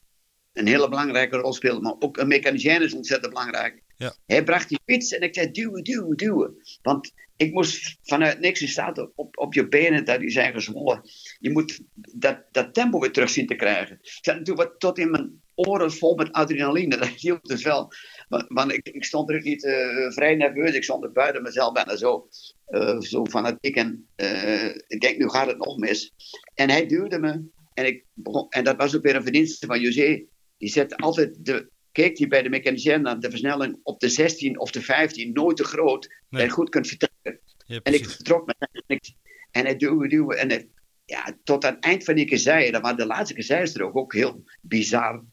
[0.52, 1.80] een hele belangrijke rol speelde.
[1.80, 3.82] Maar ook een mechanicien is ontzettend belangrijk.
[3.96, 4.14] Ja.
[4.26, 6.56] Hij bracht die fiets en ik zei duwen, duwen, duwen.
[6.82, 11.00] Want ik moest vanuit niks in staat op, op je benen, dat die zijn gezwollen.
[11.38, 13.98] Je moet dat, dat tempo weer terug zien te krijgen.
[14.02, 16.96] Ik zat natuurlijk tot in mijn oren vol met adrenaline.
[16.96, 17.92] Dat hielp dus wel.
[18.28, 20.74] Want, want ik, ik, stond er niet uh, vrij nerveus.
[20.74, 22.28] Ik stond er buiten mezelf bijna zo,
[22.68, 23.76] uh, zo fanatiek.
[23.76, 26.12] En uh, ik denk, nu gaat het nog mis.
[26.54, 27.48] En hij duwde me.
[27.74, 30.24] En, ik begon, en dat was ook weer een verdienste van José.
[30.60, 34.58] Die zet altijd de, keek hij bij de mechanicien naar de versnelling op de 16
[34.60, 36.40] of de 15, nooit te groot, nee.
[36.40, 37.40] dat je goed kunt vertrekken.
[37.66, 39.14] Ja, En ik vertrok met hem en, ik,
[39.50, 40.36] en hij duwde, duwde.
[40.36, 40.68] En hij-
[41.04, 42.38] ja, tot aan het eind van die keer
[42.72, 43.44] dat waren de laatste keer
[43.82, 45.24] ook, ook heel bizar.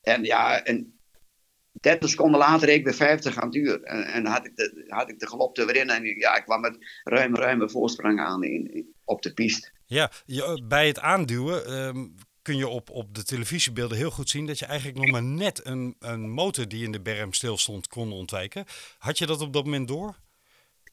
[0.00, 0.98] En ja, en
[1.80, 3.82] 30 seconden later reed ik weer 50 aan het uur.
[3.82, 5.90] En, en had, ik de, had ik de galop er weer in.
[5.90, 9.70] En ja, ik kwam met ruime, ruime voorsprong aan in, in- op de piste.
[9.86, 12.06] Ja, je, bij het aanduwen ehm,
[12.48, 15.66] kun je op, op de televisiebeelden heel goed zien dat je eigenlijk nog maar net
[15.66, 18.64] een, een motor die in de berm stil stond kon ontwijken.
[18.98, 20.16] Had je dat op dat moment door?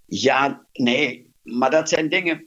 [0.06, 2.46] Ja, nee, maar dat zijn dingen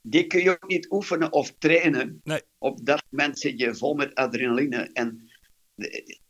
[0.00, 2.20] die kun je ook niet oefenen of trainen.
[2.24, 2.40] Nee.
[2.58, 4.90] Op dat moment zit je vol met adrenaline.
[4.92, 5.30] En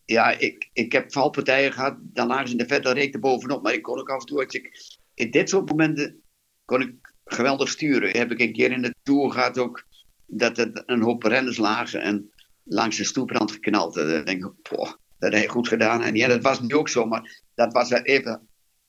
[0.05, 3.15] ja, ik, ik heb valpartijen gehad, dan lagen ze in de vet, dan reed ik
[3.15, 3.63] er bovenop.
[3.63, 6.23] Maar ik kon ook af en toe, als ik, in dit soort momenten
[6.65, 8.17] kon ik geweldig sturen.
[8.17, 9.87] Heb ik een keer in de Tour gehad ook,
[10.27, 12.31] dat er een hoop renners lagen en
[12.63, 13.97] langs de stoeprand geknald.
[13.97, 16.03] En dan denk ik, poh, dat heb je goed gedaan.
[16.03, 18.49] En ja, dat was nu ook zo, maar dat was even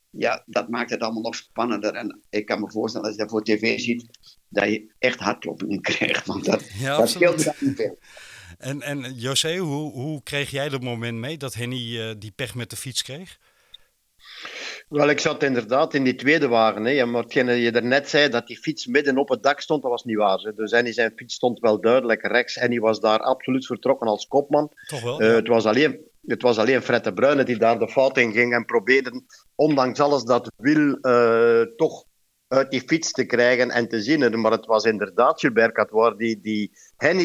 [0.10, 1.94] ja, dat maakt het allemaal nog spannender.
[1.94, 4.10] En ik kan me voorstellen, als je dat voor tv ziet,
[4.50, 6.26] dat je echt hartkloppingen krijgt.
[6.26, 8.00] Want dat, Ja, dat scheelt dan niet veel.
[8.58, 12.56] En, en José, hoe, hoe kreeg jij dat moment mee dat Henny eh, die pech
[12.56, 13.40] met de fiets kreeg?
[14.88, 16.86] Wel, ik zat inderdaad in die tweede wagen.
[16.86, 17.06] Hè.
[17.06, 20.04] Maar hetgene je daarnet zei, dat die fiets midden op het dak stond, dat was
[20.04, 20.40] niet waar.
[20.40, 20.54] Hè.
[20.54, 22.58] Dus zijn fiets stond wel duidelijk rechts.
[22.58, 24.72] En hij was daar absoluut vertrokken als kopman.
[24.88, 25.20] Toch wel?
[25.20, 28.32] Eh, het, was alleen, het was alleen Fred de Bruyne die daar de fout in
[28.32, 29.22] ging en probeerde,
[29.56, 32.06] ondanks alles, dat wiel eh, toch
[32.48, 34.42] uit die fiets te krijgen en te zien.
[34.42, 36.72] Maar het was inderdaad Gilbert Catoir die, die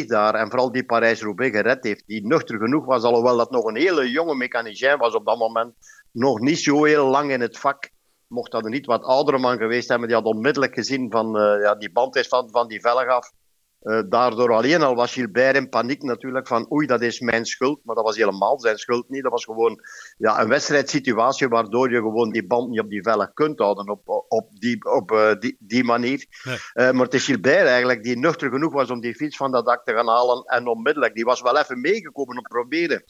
[0.06, 2.06] daar en vooral die Parijs-Roubaix gered heeft.
[2.06, 5.74] Die nuchter genoeg was, alhoewel dat nog een hele jonge mechanicien was op dat moment.
[6.10, 7.90] Nog niet zo heel lang in het vak.
[8.26, 11.62] Mocht dat een niet wat oudere man geweest hebben, die had onmiddellijk gezien van eh,
[11.62, 13.32] ja, die band is van, van die velg af.
[13.82, 17.80] Eh, daardoor alleen al was Gilbert in paniek natuurlijk van oei, dat is mijn schuld.
[17.84, 19.22] Maar dat was helemaal zijn schuld niet.
[19.22, 19.80] Dat was gewoon
[20.16, 24.24] ja, een wedstrijdsituatie waardoor je gewoon die band niet op die velg kunt houden op,
[24.28, 26.26] op, die, op eh, die, die manier.
[26.42, 26.56] Nee.
[26.72, 29.66] Eh, maar het is Gilbert eigenlijk die nuchter genoeg was om die fiets van dat
[29.66, 30.44] dak te gaan halen.
[30.44, 33.04] En onmiddellijk, die was wel even meegekomen om te proberen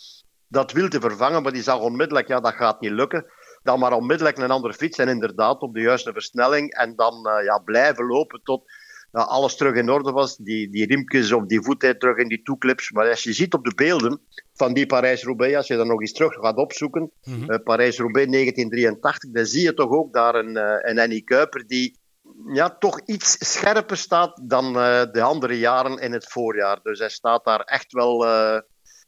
[0.48, 1.42] dat wiel te vervangen.
[1.42, 3.26] Maar die zag onmiddellijk, ja, dat gaat niet lukken.
[3.62, 6.74] Dan maar onmiddellijk een andere fiets en inderdaad op de juiste versnelling.
[6.74, 8.64] En dan ja, blijven lopen tot
[9.12, 10.36] ja, alles terug in orde was.
[10.36, 12.90] Die, die riempjes of die voetheid terug in die toeclips.
[12.90, 14.20] Maar als je ziet op de beelden
[14.54, 19.46] van die Parijs-Roubaix, als je dan nog eens terug gaat opzoeken, eh, Parijs-Roubaix 1983, dan
[19.46, 22.00] zie je toch ook daar een, eh, een Annie Kuiper die
[22.46, 26.80] ja, toch iets scherper staat dan eh, de andere jaren in het voorjaar.
[26.82, 28.24] Dus hij staat daar echt wel...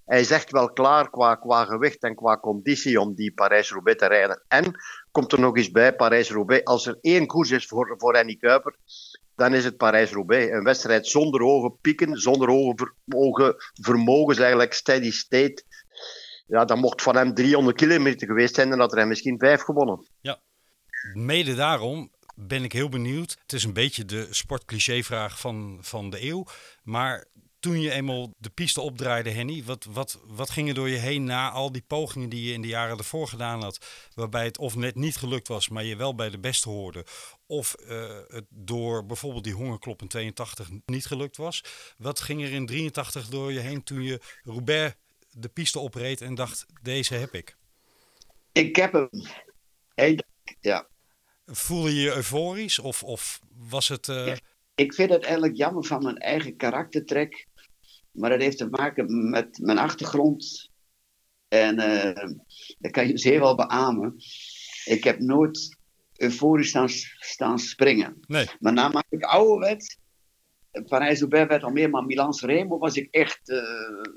[0.05, 4.07] hij is echt wel klaar qua, qua gewicht en qua conditie om die Parijs-Roubaix te
[4.07, 4.43] rijden.
[4.49, 4.75] En
[5.11, 8.77] komt er nog eens bij, Parijs-Roubaix, als er één koers is voor, voor Annie Kuiper,
[9.37, 10.53] dan is het Parijs-Roubaix.
[10.53, 15.63] Een wedstrijd zonder hoge pieken, zonder hoge, ver- vermogens, eigenlijk steady state.
[16.47, 20.07] Ja, dan mocht van hem 300 kilometer geweest zijn en had er misschien vijf gewonnen.
[21.13, 23.37] Mede daarom ben ik heel benieuwd.
[23.43, 26.47] Het is een beetje de sportclichévraag van, van de eeuw.
[26.83, 27.27] Maar
[27.65, 31.25] toen je eenmaal de piste opdraaide, Henny, wat, wat, wat ging er door je heen
[31.25, 33.79] na al die pogingen die je in de jaren ervoor gedaan had?
[34.15, 37.07] Waarbij het of net niet gelukt was, maar je wel bij de beste hoorde.
[37.47, 41.65] Of eh, het door bijvoorbeeld die hongerklop in 82 niet gelukt was.
[41.99, 44.95] Wat ging er in 83 door je heen toen je Roubaix
[45.31, 47.57] de piste opreed en dacht, deze heb ik?
[48.53, 49.09] Ik heb hem.
[50.61, 50.87] Ja.
[51.47, 54.09] Voelde je je euforisch of, of was het...
[54.09, 54.37] eh, Ja.
[54.75, 57.47] Ik vind het eigenlijk jammer van mijn eigen karaktertrek.
[58.15, 60.71] Maar dat heeft te maken met mijn achtergrond.
[61.49, 62.29] En eh,
[62.79, 64.15] dat kan je zeer wel beamen.
[64.85, 65.79] Ik heb nooit
[66.17, 68.19] euforisch staan, staan springen.
[68.27, 68.47] Nee.
[68.61, 69.99] Maar naarmate ik ouder werd,
[70.83, 74.13] Parijs-Roubaix werd al meer, maar Milan Remo was ik echt, eh,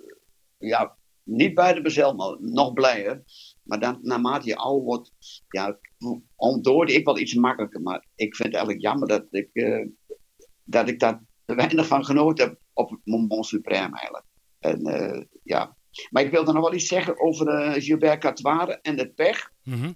[0.58, 3.24] ja, niet buiten mezelf, maar nog blijer.
[3.64, 5.12] Maar dan, naarmate je ouder wordt,
[5.48, 5.80] ja,
[6.36, 7.82] ontdoorde ik wel iets makkelijker.
[7.82, 9.88] Maar ik vind het eigenlijk jammer dat ik, eh,
[10.64, 11.24] dat ik daar
[11.56, 14.26] weinig van genoten op het Moment Supreme eigenlijk.
[14.60, 15.78] En, eh, ja.
[16.10, 19.52] Maar ik wilde nog wel iets zeggen over eh, Gilbert Catoire en het pech.
[19.64, 19.92] mhm.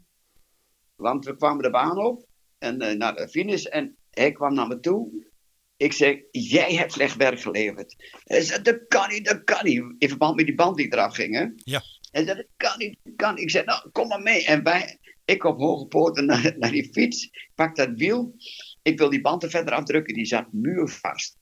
[0.95, 2.25] Want we kwamen de baan op
[2.57, 5.29] en eh, naar de finish en hij kwam naar me toe.
[5.77, 7.95] Ik zeg, jij hebt slecht werk geleverd.
[8.23, 9.83] Hij zei, dat kan niet, dat kan niet.
[9.97, 11.45] In verband met die band die eraf ging, hè?
[11.55, 11.81] Ja.
[12.11, 13.43] Hij zei, dat kan niet, dat kan niet.
[13.43, 14.45] Ik zei, nou, kom maar mee.
[14.45, 18.35] En wij, ik op hoge poten naar, naar die fiets, pak dat wiel.
[18.81, 21.37] Ik wil die band er verder afdrukken, die zat muurvast.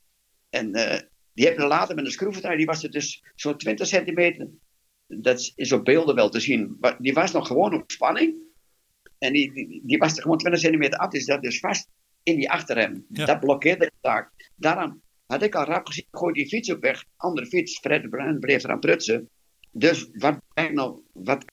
[0.50, 1.00] En eh,
[1.34, 4.48] die hebben we later met een schroevendraaier, die was er dus zo'n 20 centimeter.
[5.08, 6.78] Dat is op beelden wel te zien.
[6.80, 8.36] Maar die was nog gewoon op spanning.
[9.18, 11.90] En die, die, die was er gewoon 20 centimeter af, dus dat is vast
[12.24, 13.06] in die achterrem.
[13.10, 13.26] Ja.
[13.26, 14.52] Dat blokkeerde de taak.
[14.56, 17.06] Daarom had ik al rap gezien, gooi die fiets op weg.
[17.16, 19.30] Andere fiets, Fred Bruin bleef eraan prutsen.
[19.72, 20.40] Dus wat,
[20.72, 21.46] nou, wat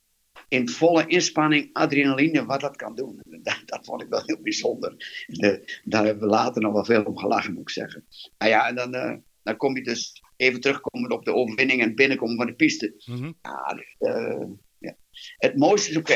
[0.49, 3.21] in volle inspanning, adrenaline, wat dat kan doen.
[3.47, 5.25] Dat, dat vond ik wel heel bijzonder.
[5.27, 8.07] De, daar hebben we later nog wel veel om gelachen, moet ik zeggen.
[8.39, 11.95] Nou ja, en dan, uh, dan kom je dus even terugkomen op de overwinning en
[11.95, 12.95] binnenkomen van de piste.
[13.05, 13.33] Mhm.
[13.43, 14.47] Ja, dus, uh,
[14.79, 14.97] ja.
[15.37, 16.09] Het mooiste is ook,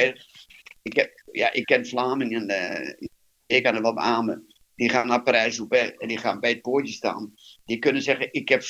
[0.82, 3.08] ik, heb, ja, ik ken Vlamingen, uh,
[3.46, 4.54] ik kan er wel beamen.
[4.74, 7.34] Die gaan naar Parijs-Roubaix en die gaan bij het poortje staan.
[7.64, 8.62] Die kunnen zeggen, ik heb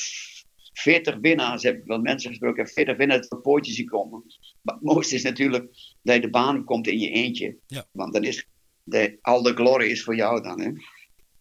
[0.73, 4.23] 40 winnaars, heb ik wel mensen gesproken, 40 winnaars het poortje zien komen.
[4.61, 5.63] Maar het mooiste is natuurlijk
[6.01, 7.57] dat je de baan komt in je eentje.
[7.67, 7.85] Ja.
[7.91, 8.47] Want dan is
[8.83, 10.61] de, al de glorie is voor jou dan.
[10.61, 10.71] Hè?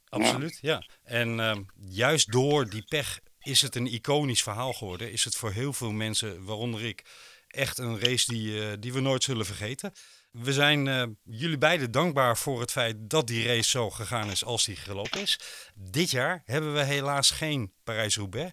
[0.09, 0.71] Absoluut, ja.
[0.71, 0.87] ja.
[1.03, 1.57] En uh,
[1.89, 5.13] juist door die pech is het een iconisch verhaal geworden.
[5.13, 7.05] Is het voor heel veel mensen, waaronder ik,
[7.47, 9.93] echt een race die, uh, die we nooit zullen vergeten.
[10.31, 14.45] We zijn uh, jullie beiden dankbaar voor het feit dat die race zo gegaan is
[14.45, 15.39] als die gelopen is.
[15.75, 18.53] Dit jaar hebben we helaas geen Parijs-Roubaix.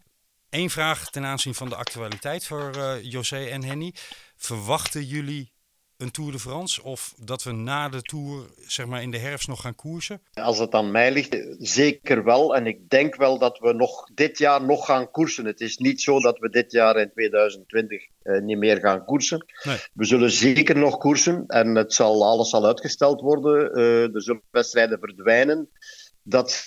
[0.49, 3.93] Eén vraag ten aanzien van de actualiteit voor uh, José en Henny.
[4.35, 5.51] Verwachten jullie
[5.97, 9.47] een Tour de France of dat we na de Tour zeg maar in de herfst
[9.47, 10.21] nog gaan koersen?
[10.33, 12.55] Als het aan mij ligt, zeker wel.
[12.55, 15.45] En ik denk wel dat we nog dit jaar nog gaan koersen.
[15.45, 19.45] Het is niet zo dat we dit jaar in 2020 uh, niet meer gaan koersen.
[19.63, 19.77] Nee.
[19.93, 23.77] We zullen zeker nog koersen en het zal, alles zal uitgesteld worden.
[23.77, 25.69] Uh, er zullen wedstrijden verdwijnen.
[26.23, 26.65] Dat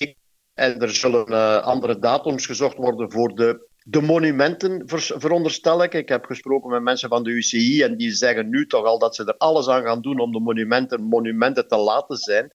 [0.55, 5.95] en er zullen uh, andere datums gezocht worden voor de de monumenten, ver, veronderstel ik.
[5.95, 9.15] Ik heb gesproken met mensen van de UCI en die zeggen nu toch al dat
[9.15, 12.53] ze er alles aan gaan doen om de monumenten monumenten te laten zijn.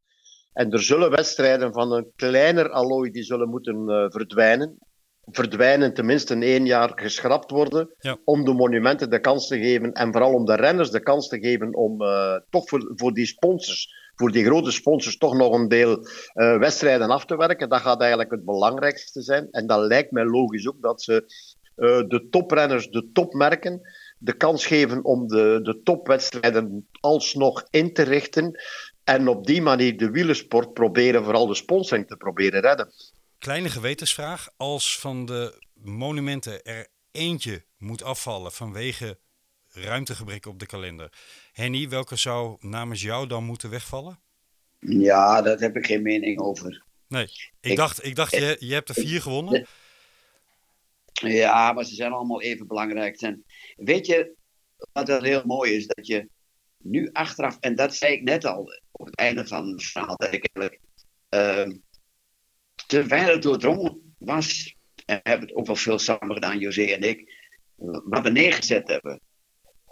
[0.53, 4.77] En er zullen wedstrijden van een kleiner allooi die zullen moeten uh, verdwijnen.
[5.31, 7.93] Verdwijnen, tenminste in één jaar geschrapt worden.
[7.99, 8.17] Ja.
[8.23, 11.39] Om de monumenten de kans te geven en vooral om de renners de kans te
[11.39, 15.67] geven om uh, toch voor, voor die sponsors voor die grote sponsors toch nog een
[15.67, 17.69] deel uh, wedstrijden af te werken.
[17.69, 19.47] Dat gaat eigenlijk het belangrijkste zijn.
[19.51, 21.13] En dat lijkt mij logisch ook dat ze
[21.77, 23.81] uh, de toprenners, de topmerken,
[24.17, 28.59] de kans geven om de, de topwedstrijden alsnog in te richten.
[29.03, 32.91] En op die manier de wielersport proberen, vooral de sponsoring te proberen redden.
[33.37, 34.49] Kleine gewetensvraag.
[34.57, 39.17] Als van de monumenten er eentje moet afvallen vanwege
[39.69, 41.11] ruimtegebrek op de kalender.
[41.55, 44.19] Henny, welke zou namens jou dan moeten wegvallen?
[44.79, 46.83] Ja, daar heb ik geen mening over.
[47.07, 49.67] Nee, ik, ik dacht, ik dacht je, je hebt er vier gewonnen.
[51.13, 53.21] Ja, maar ze zijn allemaal even belangrijk.
[53.21, 54.35] En weet je,
[54.91, 56.29] wat heel mooi is, dat je
[56.77, 60.33] nu achteraf, en dat zei ik net al op het einde van het verhaal, dat
[60.33, 60.81] ik eigenlijk
[61.29, 61.75] uh,
[62.87, 64.75] te weinig doordrongen was.
[65.05, 67.33] En we hebben het ook wel veel samen gedaan, José en ik,
[67.75, 69.21] wat we neergezet hebben.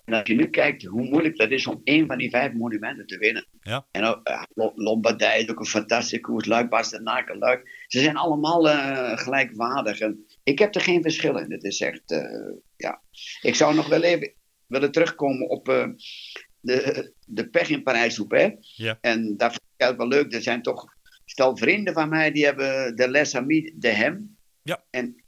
[0.06, 3.06] En als je nu kijkt hoe moeilijk dat is om één van die vijf monumenten
[3.06, 3.48] te winnen.
[3.62, 3.88] Ja.
[3.92, 6.46] En ook, uh, Lombardij is ook een fantastische koers.
[6.46, 7.86] Luik, Bastenaken, Luik.
[7.88, 10.00] Ze zijn allemaal uh, gelijkwaardig.
[10.00, 11.52] En ik heb er geen verschil in.
[11.52, 13.02] Het is echt, uh, ja.
[13.42, 14.34] Ik zou nog wel even
[14.68, 15.66] willen terugkomen op
[16.60, 18.76] de, de pech in Parijs-Roubaix.
[18.76, 18.98] Ja.
[19.02, 20.34] En dat vind ik wel leuk.
[20.34, 20.86] Er zijn toch
[21.26, 24.38] stel vrienden van mij die hebben de Les Amis de Hem.
[24.62, 24.84] Ja.
[24.90, 25.24] En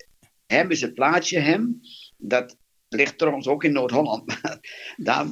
[0.48, 1.80] Hem is het plaatsje Hem.
[2.18, 4.40] Dat ligt trouwens ook in Noord-Holland.
[4.96, 5.26] Daar,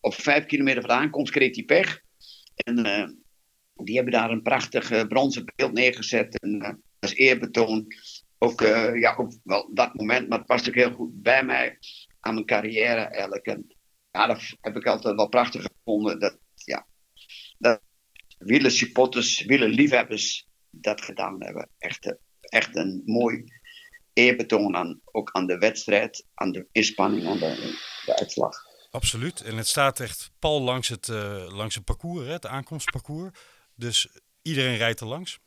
[0.00, 2.02] op vijf kilometer van de aankomst kreeg hij pech.
[2.54, 3.08] En uh,
[3.74, 6.40] die hebben daar een prachtig uh, bronzen beeld neergezet.
[6.40, 7.86] En uh, als eerbetoon.
[8.42, 8.60] Ook,
[8.94, 11.78] ja, ook wel dat moment, maar het past ook heel goed bij mij.
[12.20, 13.46] Aan mijn carrière eigenlijk.
[13.46, 13.76] En
[14.10, 16.20] ja, dat heb ik altijd wel prachtig gevonden.
[16.20, 16.86] Dat, ja,
[17.58, 17.80] dat
[18.38, 21.68] wielersupporters, wielerliefhebbers dat gedaan hebben.
[21.78, 23.44] Echt, echt een mooi
[24.20, 28.68] eerbetoon aan, ook aan de wedstrijd, aan de inspanning, aan de, de uitslag.
[28.90, 29.40] Absoluut.
[29.40, 33.38] En het staat echt pal langs het, uh, langs het parcours, hè, het aankomstparcours.
[33.74, 34.08] Dus
[34.42, 35.38] iedereen rijdt er langs.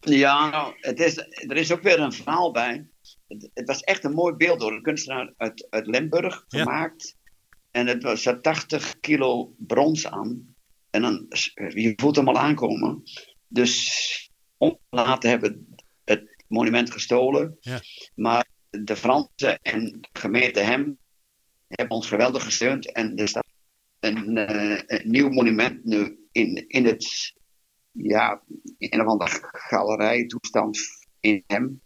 [0.00, 2.88] Ja, nou, het is, er is ook weer een verhaal bij.
[3.28, 7.16] Het, het, was echt een mooi beeld door een kunstenaar uit, uit Limburg gemaakt.
[7.16, 7.32] Ja.
[7.70, 10.54] En het was 80 kilo brons aan.
[10.90, 13.02] En dan, je voelt hem al aankomen.
[13.48, 14.30] Dus
[14.90, 15.73] laten hebben
[16.54, 17.56] monument gestolen.
[17.60, 17.80] Ja.
[18.14, 20.98] Maar de Fransen en de gemeente Hem
[21.68, 22.92] hebben ons geweldig gesteund.
[22.92, 23.46] En er staat
[24.00, 27.34] een, uh, een nieuw monument nu in, in het,
[27.90, 28.42] ja,
[28.78, 30.78] in een of andere galerij-toestand
[31.20, 31.80] in Hem.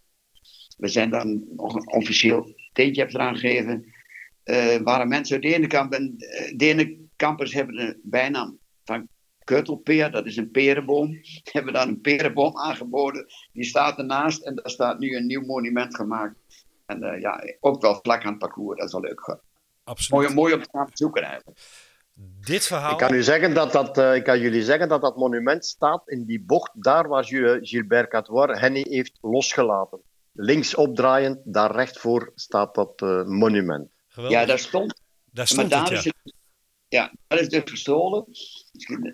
[0.77, 3.93] We zijn dan nog een officieel teentje eraan gegeven.
[4.43, 5.93] Uh, waren mensen uit Denenkamp.
[5.93, 8.59] En uh, Denenkampers hebben de bijnaam
[9.49, 11.11] Keutelpeer, dat is een perenboom.
[11.43, 13.25] We hebben daar een perenboom aangeboden.
[13.53, 16.35] Die staat ernaast en daar staat nu een nieuw monument gemaakt.
[16.85, 19.39] En uh, ja, ook wel vlak aan het parcours, dat is wel leuk.
[19.83, 20.21] Absoluut.
[20.21, 21.59] Mooi, mooi om te gaan zoeken eigenlijk.
[22.39, 22.91] Dit verhaal...
[22.91, 26.09] Ik kan, u zeggen dat dat, uh, ik kan jullie zeggen dat dat monument staat
[26.09, 27.25] in die bocht daar waar
[27.61, 29.99] Gilbert Catoir Henny heeft losgelaten.
[30.31, 33.89] Links opdraaiend, daar recht voor staat dat uh, monument.
[34.07, 34.39] Geweldig.
[34.39, 35.01] Ja, daar stond.
[35.31, 35.99] Daar stond maar het, daar ja.
[35.99, 36.33] is het,
[36.87, 38.25] Ja, dat is dus gestolen.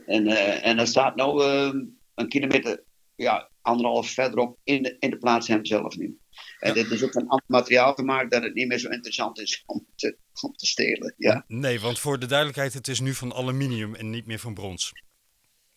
[0.06, 1.74] En, uh, en er staat nu uh,
[2.16, 2.84] een kilometer,
[3.16, 6.20] ja, anderhalf verderop in de, in de plaats hem zelf nu.
[6.60, 9.64] En dit is ook van ander materiaal gemaakt dat het niet meer zo interessant is
[9.66, 11.14] om te, om te stelen.
[11.18, 11.44] Ja.
[11.48, 14.92] Nee, want voor de duidelijkheid, het is nu van aluminium en niet meer van brons.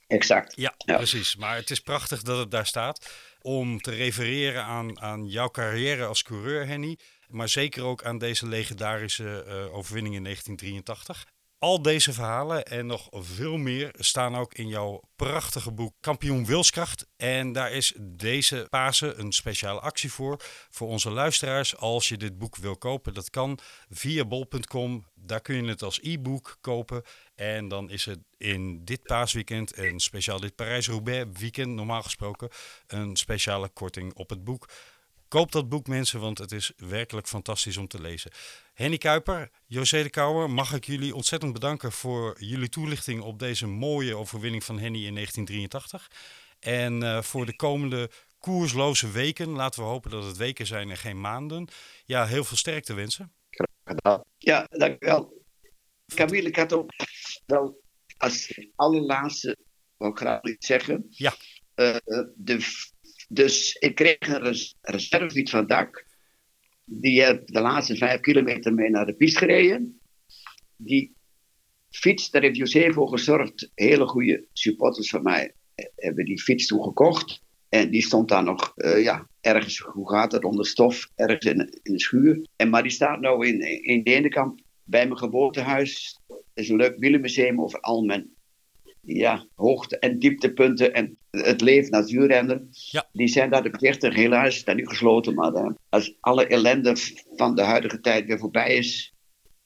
[0.07, 0.53] Exact.
[0.57, 1.37] Ja, ja, precies.
[1.37, 3.11] Maar het is prachtig dat het daar staat.
[3.41, 6.99] Om te refereren aan, aan jouw carrière als coureur, Henny.
[7.29, 11.27] Maar zeker ook aan deze legendarische uh, overwinning in 1983.
[11.61, 17.07] Al deze verhalen en nog veel meer staan ook in jouw prachtige boek Kampioen Wilskracht.
[17.17, 20.41] En daar is deze Pasen een speciale actie voor.
[20.71, 23.59] Voor onze luisteraars, als je dit boek wil kopen, dat kan
[23.91, 25.07] via bol.com.
[25.15, 27.03] Daar kun je het als e-book kopen.
[27.35, 32.49] En dan is het in dit paasweekend en speciaal dit Parijs-Roubaix weekend normaal gesproken
[32.87, 34.69] een speciale korting op het boek.
[35.29, 38.31] Koop dat boek mensen, want het is werkelijk fantastisch om te lezen.
[38.79, 43.67] Henny Kuiper, José de Kouwer, mag ik jullie ontzettend bedanken voor jullie toelichting op deze
[43.67, 46.11] mooie overwinning van Henny in 1983.
[46.61, 50.97] En uh, voor de komende koersloze weken, laten we hopen dat het weken zijn en
[50.97, 51.69] geen maanden.
[52.05, 53.33] Ja, heel veel sterkte wensen.
[54.39, 55.43] Ja, dankjewel.
[56.15, 56.91] Camille, ik had ook
[57.47, 57.83] wel
[58.17, 59.57] als allerlaatste,
[59.97, 61.07] wil ik graag iets zeggen.
[61.11, 61.35] Ja.
[61.75, 61.97] Uh,
[62.35, 62.87] de
[63.29, 66.07] dus ik kreeg een res reservefiets van dak.
[66.91, 70.01] Die heb de laatste vijf kilometer mee naar de piste gereden.
[70.77, 71.17] Die
[71.91, 73.71] fiets, daar heeft José voor gezorgd.
[73.75, 75.55] Hele goede supporters van mij
[75.95, 77.43] hebben die fiets toen gekocht.
[77.69, 81.79] En die stond daar nog, uh, ja, ergens, hoe gaat het, onder stof, ergens in,
[81.83, 82.47] in de schuur.
[82.57, 86.21] En, maar die staat nu in, in Denenkamp bij mijn geboortehuis.
[86.27, 88.37] Het is een leuk wielenmuseum over al mijn
[89.17, 92.63] ja, hoogte- en dieptepunten en het leven als wielrenner.
[92.71, 93.09] Ja.
[93.13, 94.15] Die zijn daar de bezichtig.
[94.15, 96.97] Helaas is dat nu gesloten, maar uh, als alle ellende
[97.37, 99.15] van de huidige tijd weer voorbij is,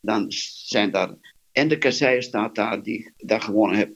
[0.01, 0.27] dan
[0.67, 1.15] zijn daar.
[1.53, 3.91] En de kasseien staat daar, die daar gewonnen heb.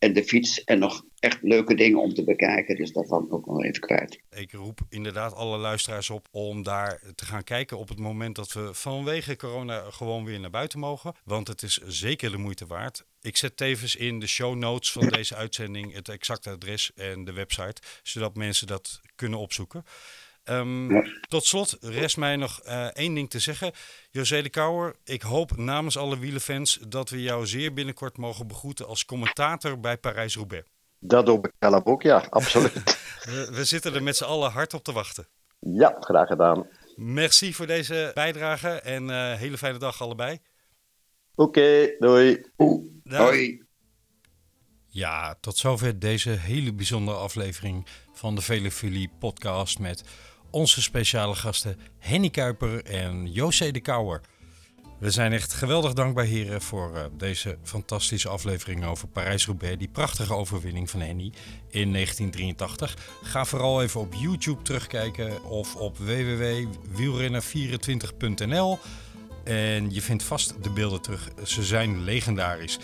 [0.00, 2.76] En de fiets en nog echt leuke dingen om te bekijken.
[2.76, 4.20] Dus dat valt ook nog even kwijt.
[4.30, 8.52] Ik roep inderdaad alle luisteraars op om daar te gaan kijken op het moment dat
[8.52, 11.14] we vanwege corona gewoon weer naar buiten mogen.
[11.24, 13.04] Want het is zeker de moeite waard.
[13.22, 17.32] Ik zet tevens in de show notes van deze uitzending het exacte adres en de
[17.32, 19.84] website, zodat mensen dat kunnen opzoeken.
[20.50, 21.02] Um, ja.
[21.28, 23.72] Tot slot rest mij nog uh, één ding te zeggen.
[24.10, 28.86] José de Kouwer, ik hoop namens alle wielenfans dat we jou zeer binnenkort mogen begroeten
[28.86, 30.68] als commentator bij Parijs-Roubaix.
[30.98, 32.72] Dat hoop ik zelf ook, ja, absoluut.
[33.24, 35.26] we, we, zitten er met z'n allen hard op te wachten.
[35.58, 36.66] Ja, graag gedaan.
[36.96, 40.38] Merci voor deze bijdrage en uh, hele fijne dag allebei.
[41.34, 42.44] Oké, okay, doei.
[43.02, 43.68] Doei.
[44.92, 50.04] Ja, tot zover deze hele bijzondere aflevering van de Vele podcast met
[50.50, 54.20] onze speciale gasten Henny Kuiper en José de Kouwer.
[54.98, 59.78] We zijn echt geweldig dankbaar heren voor uh, deze fantastische aflevering over Parijs-Roubaix.
[59.78, 61.32] Die prachtige overwinning van Henny
[61.68, 62.96] in 1983.
[63.22, 68.78] Ga vooral even op YouTube terugkijken of op www.wielrenner24.nl.
[69.44, 71.28] En je vindt vast de beelden terug.
[71.44, 72.78] Ze zijn legendarisch.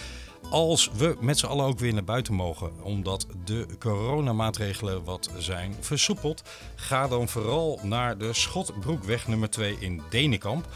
[0.51, 5.74] Als we met z'n allen ook weer naar buiten mogen, omdat de coronamaatregelen wat zijn
[5.80, 6.42] versoepeld,
[6.74, 10.66] ga dan vooral naar de Schotbroekweg nummer 2 in Denenkamp.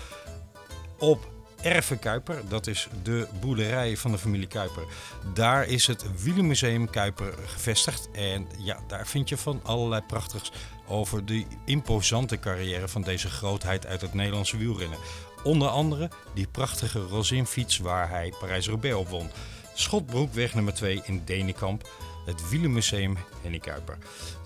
[0.98, 1.28] Op
[1.62, 4.84] Erve Kuiper, dat is de boerderij van de familie Kuiper.
[5.34, 8.08] Daar is het Wielenmuseum Kuiper gevestigd.
[8.12, 10.52] En ja, daar vind je van allerlei prachtigs
[10.88, 14.98] over de imposante carrière van deze grootheid uit het Nederlandse wielrennen.
[15.42, 19.30] Onder andere die prachtige Rosin-fiets waar hij Parijs-Roubaix op won.
[19.74, 21.88] Schotbroekweg nummer 2 in Denenkamp,
[22.26, 23.98] het Wielenmuseum Henny Kuiper.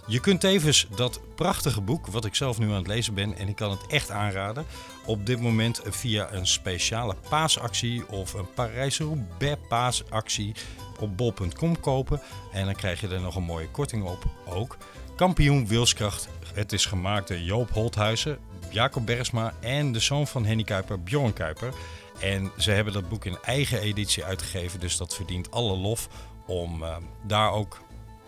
[0.06, 3.48] Je kunt tevens dat prachtige boek, wat ik zelf nu aan het lezen ben, en
[3.48, 4.66] ik kan het echt aanraden,
[5.06, 10.54] op dit moment via een speciale paasactie of een Parijs-Roubaix paasactie
[11.00, 12.20] op bol.com kopen.
[12.52, 14.76] En dan krijg je er nog een mooie korting op ook.
[15.16, 16.28] Kampioen Wilskracht.
[16.54, 18.38] Het is gemaakt door Joop Holthuizen,
[18.70, 21.72] Jacob Bersma en de zoon van Henny Kuiper, Bjorn Kuiper.
[22.20, 26.08] En ze hebben dat boek in eigen editie uitgegeven, dus dat verdient alle lof
[26.46, 26.96] om uh,
[27.26, 27.80] daar ook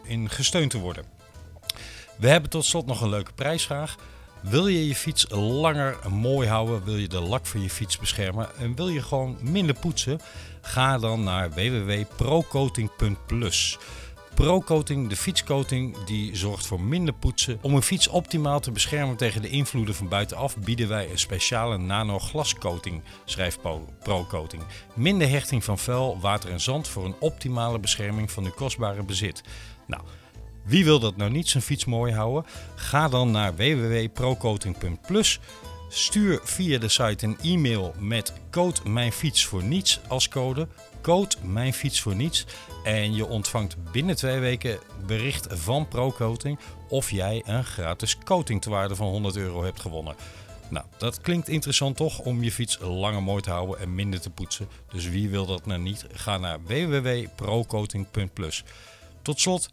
[0.03, 1.05] in gesteund te worden.
[2.19, 3.97] We hebben tot slot nog een leuke prijsvraag.
[4.41, 6.85] Wil je je fiets langer mooi houden?
[6.85, 8.57] Wil je de lak van je fiets beschermen?
[8.57, 10.21] En wil je gewoon minder poetsen?
[10.61, 13.79] Ga dan naar www.procoating.plus.
[14.37, 17.59] ProCoating, de fietscoating, die zorgt voor minder poetsen.
[17.61, 21.79] Om een fiets optimaal te beschermen tegen de invloeden van buitenaf bieden wij een speciale
[21.79, 23.59] nano-glascoating, schrijft
[24.03, 24.63] ProCoating.
[24.95, 29.43] Minder hechting van vuil, water en zand voor een optimale bescherming van uw kostbare bezit.
[29.87, 30.03] Nou,
[30.65, 32.45] wie wil dat nou niet zijn fiets mooi houden?
[32.75, 35.41] Ga dan naar www.procoating.plus.
[35.89, 40.69] Stuur via de site een e-mail met code Mijn Fiets voor Niets als code.
[41.07, 42.47] Code Mijn Fiets voor Niets.
[42.85, 48.71] En je ontvangt binnen twee weken bericht van ProCoating of jij een gratis coating te
[48.71, 50.15] waarde van 100 euro hebt gewonnen.
[50.69, 54.31] Nou, dat klinkt interessant toch om je fiets langer mooi te houden en minder te
[54.31, 54.69] poetsen.
[54.89, 56.07] Dus wie wil dat nou niet?
[56.13, 58.65] Ga naar www.procoating.plus.
[59.23, 59.71] Tot slot,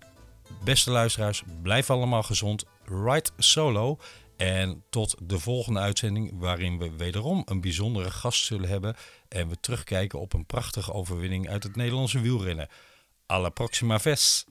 [0.64, 2.66] beste luisteraars, blijf allemaal gezond.
[2.86, 3.98] Ride solo.
[4.38, 8.96] En tot de volgende uitzending, waarin we wederom een bijzondere gast zullen hebben.
[9.28, 12.68] En we terugkijken op een prachtige overwinning uit het Nederlandse wielrennen.
[13.26, 14.44] Alla proxima vez!